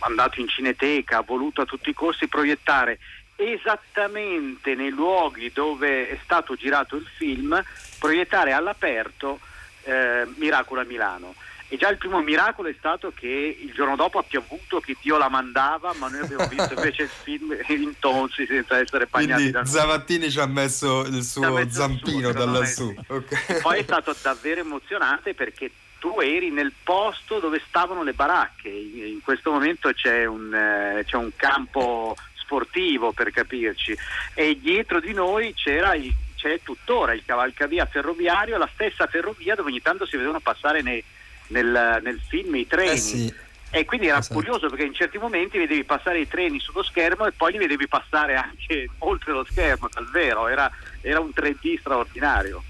[0.00, 2.98] andato in cineteca, ha voluto a tutti i costi proiettare
[3.36, 7.62] esattamente nei luoghi dove è stato girato il film,
[7.98, 9.38] proiettare all'aperto
[9.84, 11.34] eh, Miracolo Milano.
[11.72, 15.16] E già il primo miracolo è stato che il giorno dopo ha piovuto, che Dio
[15.18, 19.64] la mandava, ma noi abbiamo visto invece il film in tonsi senza essere bagnati da
[19.64, 22.92] Zavattini ci ha messo il suo messo zampino da lassù.
[23.06, 23.60] Okay.
[23.62, 28.68] Poi è stato davvero emozionante perché tu eri nel posto dove stavano le baracche.
[28.68, 33.96] In questo momento c'è un, eh, c'è un campo sportivo per capirci
[34.34, 39.70] e dietro di noi c'era il, c'è tuttora il cavalcavia ferroviario, la stessa ferrovia dove
[39.70, 41.04] ogni tanto si vedevano passare nei
[41.51, 42.90] nel, nel film i treni.
[42.90, 43.34] Eh sì.
[43.72, 44.34] E quindi era esatto.
[44.34, 47.86] curioso perché in certi momenti vedevi passare i treni sullo schermo e poi li vedevi
[47.86, 50.70] passare anche oltre lo schermo, davvero, era,
[51.01, 52.64] era un 3D straordinario.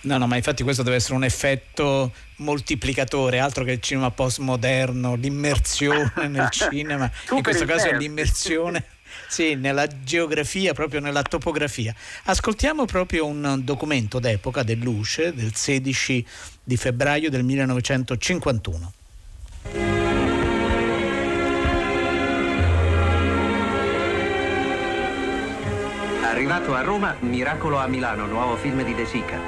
[0.00, 5.16] No, no, ma infatti questo deve essere un effetto moltiplicatore, altro che il cinema postmoderno,
[5.16, 8.84] l'immersione nel cinema, in questo caso è l'immersione
[9.28, 11.94] sì, nella geografia, proprio nella topografia.
[12.24, 16.26] Ascoltiamo proprio un documento d'epoca del Luce del 16
[16.64, 18.92] di febbraio del 1951.
[26.24, 29.38] Arrivato a Roma, Miracolo a Milano, nuovo film di De Sica.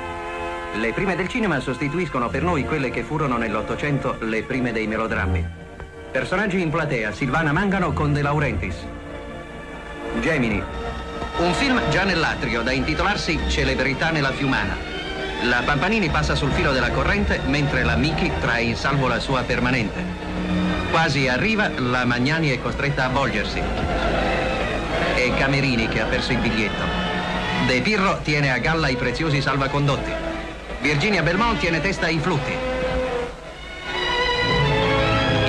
[0.76, 5.44] Le prime del cinema sostituiscono per noi quelle che furono nell'Ottocento le prime dei melodrammi.
[6.10, 8.76] Personaggi in platea, Silvana Mangano con De Laurentiis,
[10.18, 10.62] Gemini.
[11.38, 14.76] Un film già nell'atrio da intitolarsi Celebrità nella Fiumana.
[15.44, 19.42] La Pampanini passa sul filo della corrente mentre la Miki trae in salvo la sua
[19.42, 20.02] permanente.
[20.90, 23.62] Quasi arriva, la Magnani è costretta a volgersi.
[25.14, 26.82] È Camerini che ha perso il biglietto.
[27.66, 30.12] De Pirro tiene a galla i preziosi salvacondotti.
[30.80, 32.52] Virginia Belmont tiene testa ai flutti.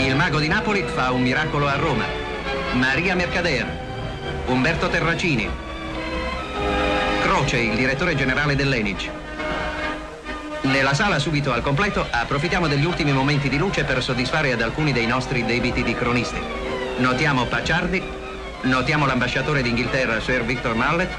[0.06, 2.06] Il mago di Napoli fa un miracolo a Roma.
[2.74, 3.91] Maria Mercader,
[4.52, 5.50] Umberto Terracini,
[7.22, 9.10] Croce, il direttore generale dell'Enic.
[10.64, 14.92] Nella sala subito al completo approfittiamo degli ultimi momenti di luce per soddisfare ad alcuni
[14.92, 16.42] dei nostri debiti di cronisti.
[16.98, 18.04] Notiamo Pacciardi,
[18.64, 21.10] notiamo l'ambasciatore d'Inghilterra Sir Victor Mallet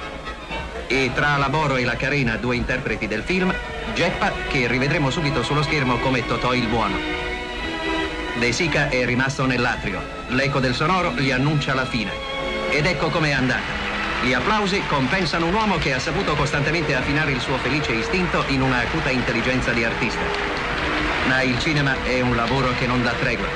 [0.87, 3.53] e tra Laboro e la Carena, due interpreti del film,
[3.95, 6.99] Geppa che rivedremo subito sullo schermo come Totò il Buono.
[8.39, 10.03] De Sica è rimasto nell'atrio.
[10.29, 12.32] L'eco del sonoro gli annuncia la fine.
[12.75, 13.61] Ed ecco com'è andata.
[14.23, 18.63] Gli applausi compensano un uomo che ha saputo costantemente affinare il suo felice istinto in
[18.63, 20.23] una acuta intelligenza di artista.
[21.29, 23.47] Ma il cinema è un lavoro che non dà tregua.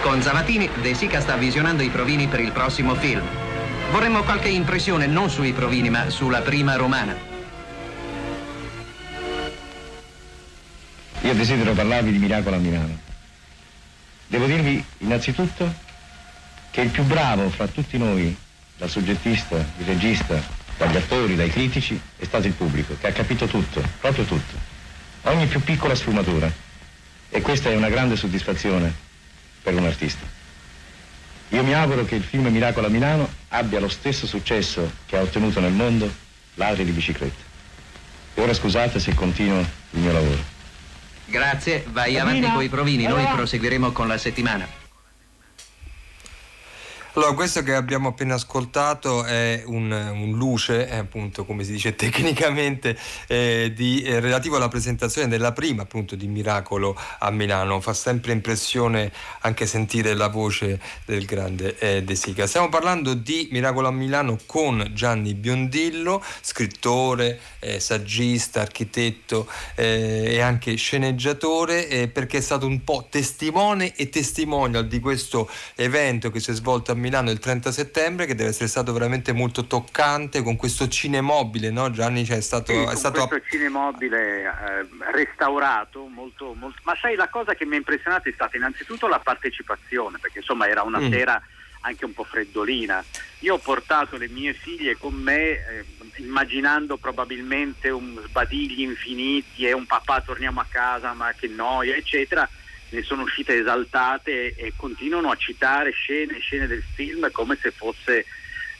[0.00, 3.22] Con Zavatini, De Sica sta visionando i provini per il prossimo film.
[3.92, 7.14] Vorremmo qualche impressione non sui provini, ma sulla prima romana.
[11.20, 12.98] Io desidero parlarvi di Miracolo a Milano.
[14.26, 15.90] Devo dirvi innanzitutto
[16.72, 18.34] che il più bravo fra tutti noi
[18.78, 20.42] dal soggettista, il regista,
[20.78, 24.56] dagli attori, dai critici, è stato il pubblico, che ha capito tutto, proprio tutto.
[25.24, 26.50] Ogni più piccola sfumatura.
[27.28, 28.92] E questa è una grande soddisfazione
[29.62, 30.24] per un artista.
[31.50, 35.20] Io mi auguro che il film Miracolo a Milano abbia lo stesso successo che ha
[35.20, 36.10] ottenuto nel mondo
[36.54, 37.42] Ladri di bicicletta.
[38.34, 40.42] E ora scusate se continuo il mio lavoro.
[41.26, 44.80] Grazie, vai avanti coi provini, noi proseguiremo con la settimana.
[47.14, 51.92] Allora, questo che abbiamo appena ascoltato è un, un luce, è appunto come si dice
[51.94, 57.82] tecnicamente, eh, di, eh, relativo alla presentazione della prima appunto di Miracolo a Milano.
[57.82, 62.46] Fa sempre impressione anche sentire la voce del grande eh, De Sica.
[62.46, 70.40] Stiamo parlando di Miracolo a Milano con Gianni Biondillo, scrittore, eh, saggista, architetto eh, e
[70.40, 76.40] anche sceneggiatore, eh, perché è stato un po' testimone e testimonial di questo evento che
[76.40, 77.00] si è svolto a Milano
[77.30, 82.24] il 30 settembre che deve essere stato veramente molto toccante con questo cinemobile, no Gianni?
[82.24, 86.78] Cioè, è stato, sì, è stato questo cinemobile eh, restaurato, molto, molto...
[86.84, 90.68] ma sai la cosa che mi ha impressionato è stata innanzitutto la partecipazione, perché insomma
[90.68, 91.10] era una Mm.
[91.10, 91.42] sera
[91.82, 93.04] anche un po' freddolina.
[93.40, 95.84] Io ho portato le mie figlie con me eh,
[96.16, 102.48] immaginando probabilmente un sbadigli infiniti e un papà torniamo a casa ma che noia eccetera
[102.92, 108.26] ne sono uscite esaltate e continuano a citare scene scene del film come se fosse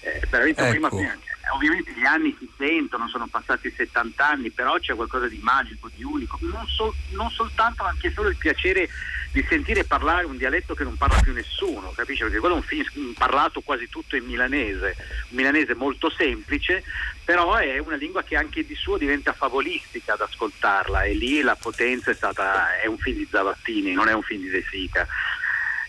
[0.00, 0.70] eh, veramente Ecco.
[0.70, 1.16] prima
[1.54, 6.04] ovviamente gli anni si sentono sono passati 70 anni però c'è qualcosa di magico di
[6.04, 8.88] unico non, sol- non soltanto ma anche solo il piacere
[9.32, 12.22] di sentire parlare un dialetto che non parla più nessuno, capisci?
[12.22, 14.94] Perché quello è un film parlato quasi tutto in milanese,
[15.30, 16.84] un milanese molto semplice,
[17.24, 21.54] però è una lingua che anche di suo diventa favolistica ad ascoltarla e lì la
[21.54, 25.06] potenza è stata, è un film di Zavattini, non è un film di De Sica.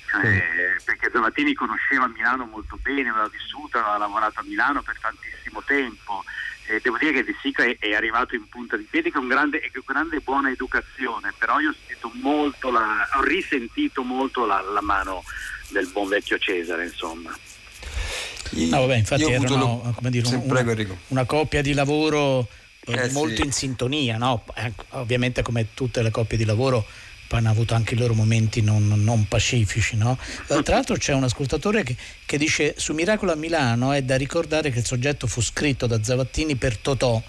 [0.05, 5.63] Cioè, perché Zavattini conosceva Milano molto bene, aveva vissuto, aveva lavorato a Milano per tantissimo
[5.63, 6.23] tempo.
[6.67, 9.59] E devo dire che De Sica è, è arrivato in punta di piedi con grande,
[9.59, 14.81] e grande buona educazione, però io ho sentito molto la, ho risentito molto la, la
[14.81, 15.23] mano
[15.69, 17.35] del buon vecchio Cesare, insomma.
[18.69, 22.47] No, vabbè, infatti erano lo- come dire, una, prego, una coppia di lavoro
[22.85, 23.41] eh, Eh, molto sì.
[23.43, 24.43] in sintonia, no?
[24.55, 26.85] Eh, Ovviamente come tutte le coppie di lavoro
[27.29, 29.95] hanno avuto anche i loro momenti non, non pacifici.
[29.97, 30.19] No?
[30.49, 31.95] Eh, Tra l'altro c'è un ascoltatore che,
[32.27, 36.03] che dice su Miracolo a Milano è da ricordare che il soggetto fu scritto da
[36.03, 37.19] Zavattini per Totò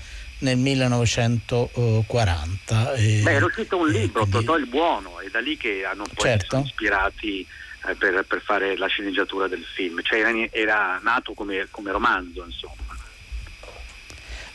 [0.40, 2.92] nel 1940.
[2.94, 6.04] e- Beh, era uscito un libro, quindi- Totò il Buono, è da lì che hanno
[6.12, 6.62] poi Certo.
[6.66, 7.46] ispirati
[7.86, 12.44] eh, per, per fare la sceneggiatura del film, cioè era, era nato come, come romanzo,
[12.44, 12.82] insomma.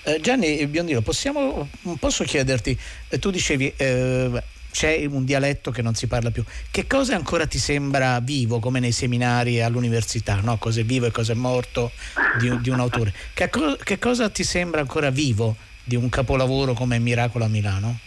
[0.03, 1.69] Eh, Gianni Biondino, possiamo,
[1.99, 2.77] posso chiederti,
[3.09, 7.45] eh, tu dicevi eh, c'è un dialetto che non si parla più, che cosa ancora
[7.45, 10.57] ti sembra vivo come nei seminari all'università, no?
[10.57, 11.91] cosa è vivo e cosa è morto
[12.39, 13.13] di, un- di un autore?
[13.34, 17.99] Che, co- che cosa ti sembra ancora vivo di un capolavoro come Miracolo a Milano?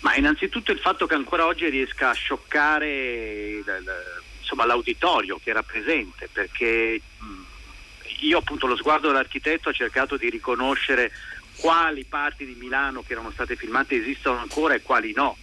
[0.00, 5.50] Ma innanzitutto il fatto che ancora oggi riesca a scioccare il- il- insomma, l'auditorio che
[5.50, 7.00] era presente, perché
[8.20, 11.10] io appunto lo sguardo dell'architetto ho cercato di riconoscere
[11.56, 15.36] quali parti di Milano che erano state filmate esistono ancora e quali no.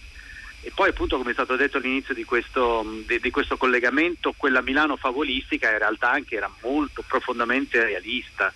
[0.62, 4.62] E poi appunto come è stato detto all'inizio di questo, di, di questo collegamento, quella
[4.62, 8.52] Milano favolistica in realtà anche era molto profondamente realista,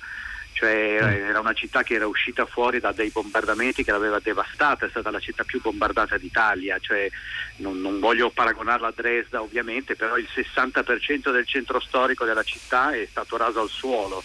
[0.59, 4.87] cioè era- era una città che era uscita fuori da dei bombardamenti che l'aveva devastata,
[4.87, 7.09] è stata la città più bombardata d'Italia, cioè
[7.59, 12.91] non, non voglio paragonarla a Dresda ovviamente, però il 60% del centro storico della città
[12.93, 14.21] è stato raso al suolo.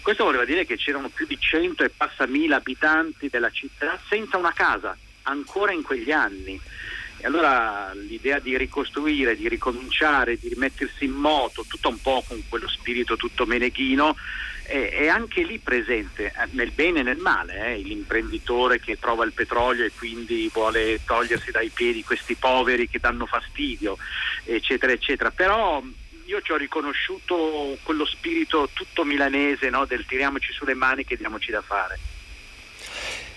[0.00, 4.36] Questo voleva dire che c'erano più di 100 e passa mila abitanti della città senza
[4.36, 6.60] una casa, ancora in quegli anni.
[7.16, 12.40] E allora l'idea di ricostruire, di ricominciare, di rimettersi in moto, tutto un po' con
[12.48, 14.16] quello spirito tutto meneghino,
[14.64, 19.32] è, anche lì presente, eh, nel bene e nel male, eh, l'imprenditore che trova il
[19.32, 23.96] petrolio e quindi vuole togliersi dai piedi questi poveri che danno fastidio,
[24.44, 25.30] eccetera, eccetera.
[25.30, 25.82] Però
[26.24, 29.84] io ci ho riconosciuto quello spirito tutto milanese no?
[29.84, 32.11] del tiriamoci sulle mani che diamoci da fare.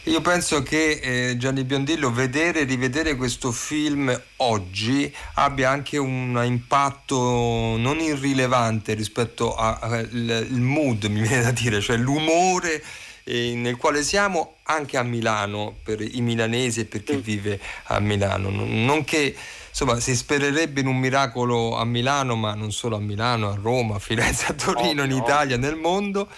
[0.07, 6.39] Io penso che eh, Gianni Biondillo vedere e rivedere questo film oggi abbia anche un
[6.45, 12.83] impatto non irrilevante rispetto al mood, mi viene da dire, cioè l'umore
[13.25, 17.99] eh, nel quale siamo anche a Milano per i milanesi e per chi vive a
[17.99, 18.49] Milano.
[18.49, 19.35] Non che
[19.67, 23.95] insomma si spererebbe in un miracolo a Milano, ma non solo a Milano, a Roma,
[23.95, 26.29] a Firenze, a Torino, in Italia, nel mondo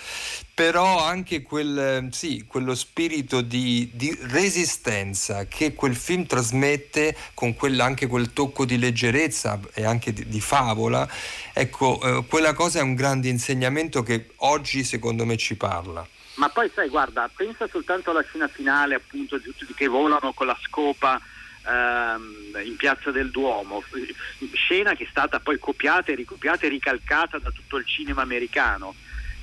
[0.58, 7.80] però anche quel, sì, quello spirito di, di, resistenza che quel film trasmette con quel,
[7.80, 11.08] anche quel tocco di leggerezza e anche di, di favola,
[11.54, 16.04] ecco, eh, quella cosa è un grande insegnamento che oggi secondo me ci parla.
[16.38, 20.48] Ma poi sai, guarda, pensa soltanto alla scena finale, appunto, di tutti che volano con
[20.48, 21.20] la scopa
[21.68, 23.84] ehm, in piazza del Duomo,
[24.54, 28.96] scena che è stata poi copiata e ricopiata e ricalcata da tutto il cinema americano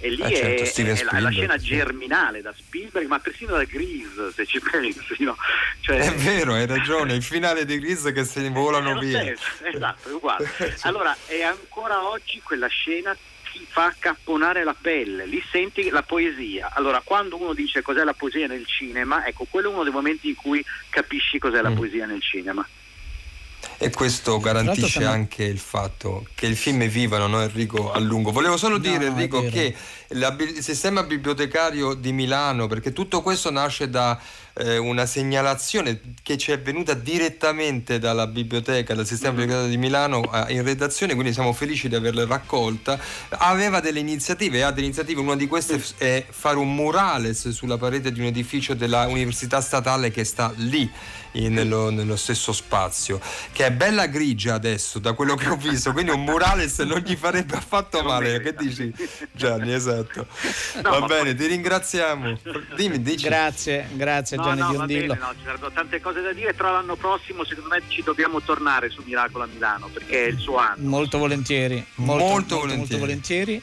[0.05, 3.65] e lì eh certo, è, è, la, la, scena germinale da Spielberg, ma persino da
[3.65, 5.23] Grease, se ci pensi.
[5.23, 5.35] No?
[5.81, 9.21] Cioè, è vero, hai ragione, il finale di Grease che se ne volano via.
[9.21, 10.51] Stesso, esatto, è uguale.
[10.83, 13.17] Allora, è ancora oggi quella scena
[13.55, 16.73] ti fa capponare la pelle, lì senti la poesia.
[16.75, 20.29] Allora, quando uno dice cos'è la poesia nel cinema, ecco, quello è uno dei momenti
[20.29, 21.77] in cui capisci cos'è la mm.
[21.77, 22.67] poesia nel cinema.
[23.79, 28.33] E questo garantisce anche il fatto che il film è vivo, no Enrico a lungo.
[28.33, 29.75] Volevo solo dire no, Enrico che
[30.15, 34.19] la, il sistema bibliotecario di Milano, perché tutto questo nasce da
[34.55, 39.41] eh, una segnalazione che ci è venuta direttamente dalla biblioteca, dal sistema mm-hmm.
[39.41, 42.99] bibliotecario di Milano eh, in redazione, quindi siamo felici di averla raccolta.
[43.31, 48.13] Aveva delle iniziative, ha delle iniziative, una di queste è fare un murales sulla parete
[48.13, 50.91] di un edificio della Università Statale che sta lì
[51.33, 56.13] nello, nello, stesso spazio, che è bella grigia adesso da quello che ho visto, quindi
[56.13, 58.41] un murales non gli farebbe affatto male.
[58.41, 58.95] Che dici
[59.33, 59.73] Gianni?
[59.73, 60.04] Esatto.
[60.83, 62.39] No, Va bene, ti ringraziamo.
[62.77, 63.25] Dimmi, dici.
[63.25, 65.15] Grazie, grazie no, Gianni no, Biondillo.
[65.15, 68.91] Bene, no, c'erano tante cose da dire, però l'anno prossimo secondo me ci dobbiamo tornare
[68.91, 70.89] su Miracolo a Milano perché è il suo anno.
[70.89, 73.63] Molto volentieri, molto, molto, molto volentieri.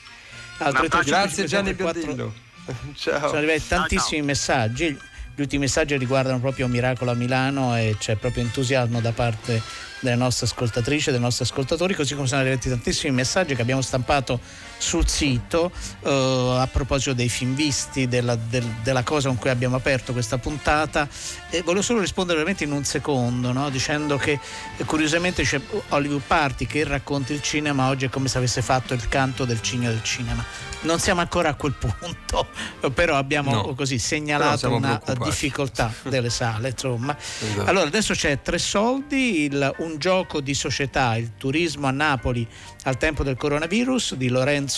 [0.60, 1.06] Molto volentieri.
[1.06, 2.34] Grazie Gianni Biondillo.
[2.96, 3.28] Ciao.
[3.28, 4.26] Sono arrivati tantissimi ciao, ciao.
[4.26, 9.62] messaggi gli ultimi messaggi riguardano proprio Miracolo a Milano e c'è proprio entusiasmo da parte
[10.00, 13.82] delle nostre ascoltatrici e dei nostri ascoltatori, così come sono arrivati tantissimi messaggi che abbiamo
[13.82, 14.40] stampato
[14.82, 15.72] sul sito
[16.04, 20.38] eh, a proposito dei film visti, della, del, della, cosa con cui abbiamo aperto questa
[20.38, 21.08] puntata.
[21.50, 23.70] E volevo solo rispondere veramente in un secondo, no?
[23.70, 24.40] dicendo che
[24.78, 28.94] eh, curiosamente c'è Hollywood Party che racconta il cinema, oggi è come se avesse fatto
[28.94, 30.44] il canto del cigno del cinema.
[30.82, 32.48] Non siamo ancora a quel punto,
[32.94, 36.70] però abbiamo no, così segnalato una difficoltà delle sale.
[36.70, 37.16] Insomma.
[37.52, 37.70] Esatto.
[37.70, 42.48] Allora adesso c'è Tre Soldi, il, un gioco di società, il turismo a Napoli
[42.84, 44.71] al tempo del coronavirus di Lorenzo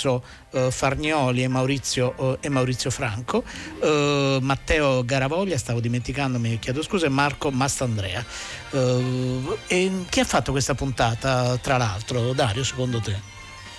[0.52, 3.44] eh, Farnioli e Maurizio, eh, e Maurizio Franco,
[3.82, 8.24] eh, Matteo Garavoglia, stavo dimenticandomi, chiedo scusa, e Marco Mastandrea.
[8.72, 13.33] Eh, e chi ha fatto questa puntata, tra l'altro, Dario, secondo te?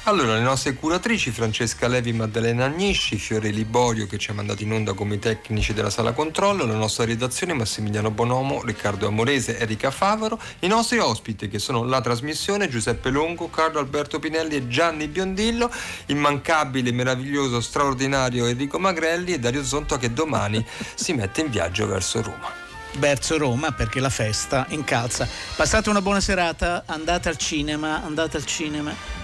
[0.07, 4.71] Allora, le nostre curatrici Francesca Levi, Maddalena Agnisci, Fiore Liborio che ci ha mandato in
[4.71, 10.39] onda come tecnici della sala controllo, la nostra redazione Massimiliano Bonomo, Riccardo Amorese, Erika Favaro,
[10.59, 15.71] i nostri ospiti che sono la trasmissione Giuseppe Longo, Carlo Alberto Pinelli e Gianni Biondillo,
[16.07, 20.63] immancabile, meraviglioso, straordinario Enrico Magrelli e Dario Zonto che domani
[20.95, 22.53] si mette in viaggio verso Roma
[22.97, 25.27] verso Roma perché la festa incalza.
[25.57, 29.24] Passate una buona serata, andate al cinema, andate al cinema.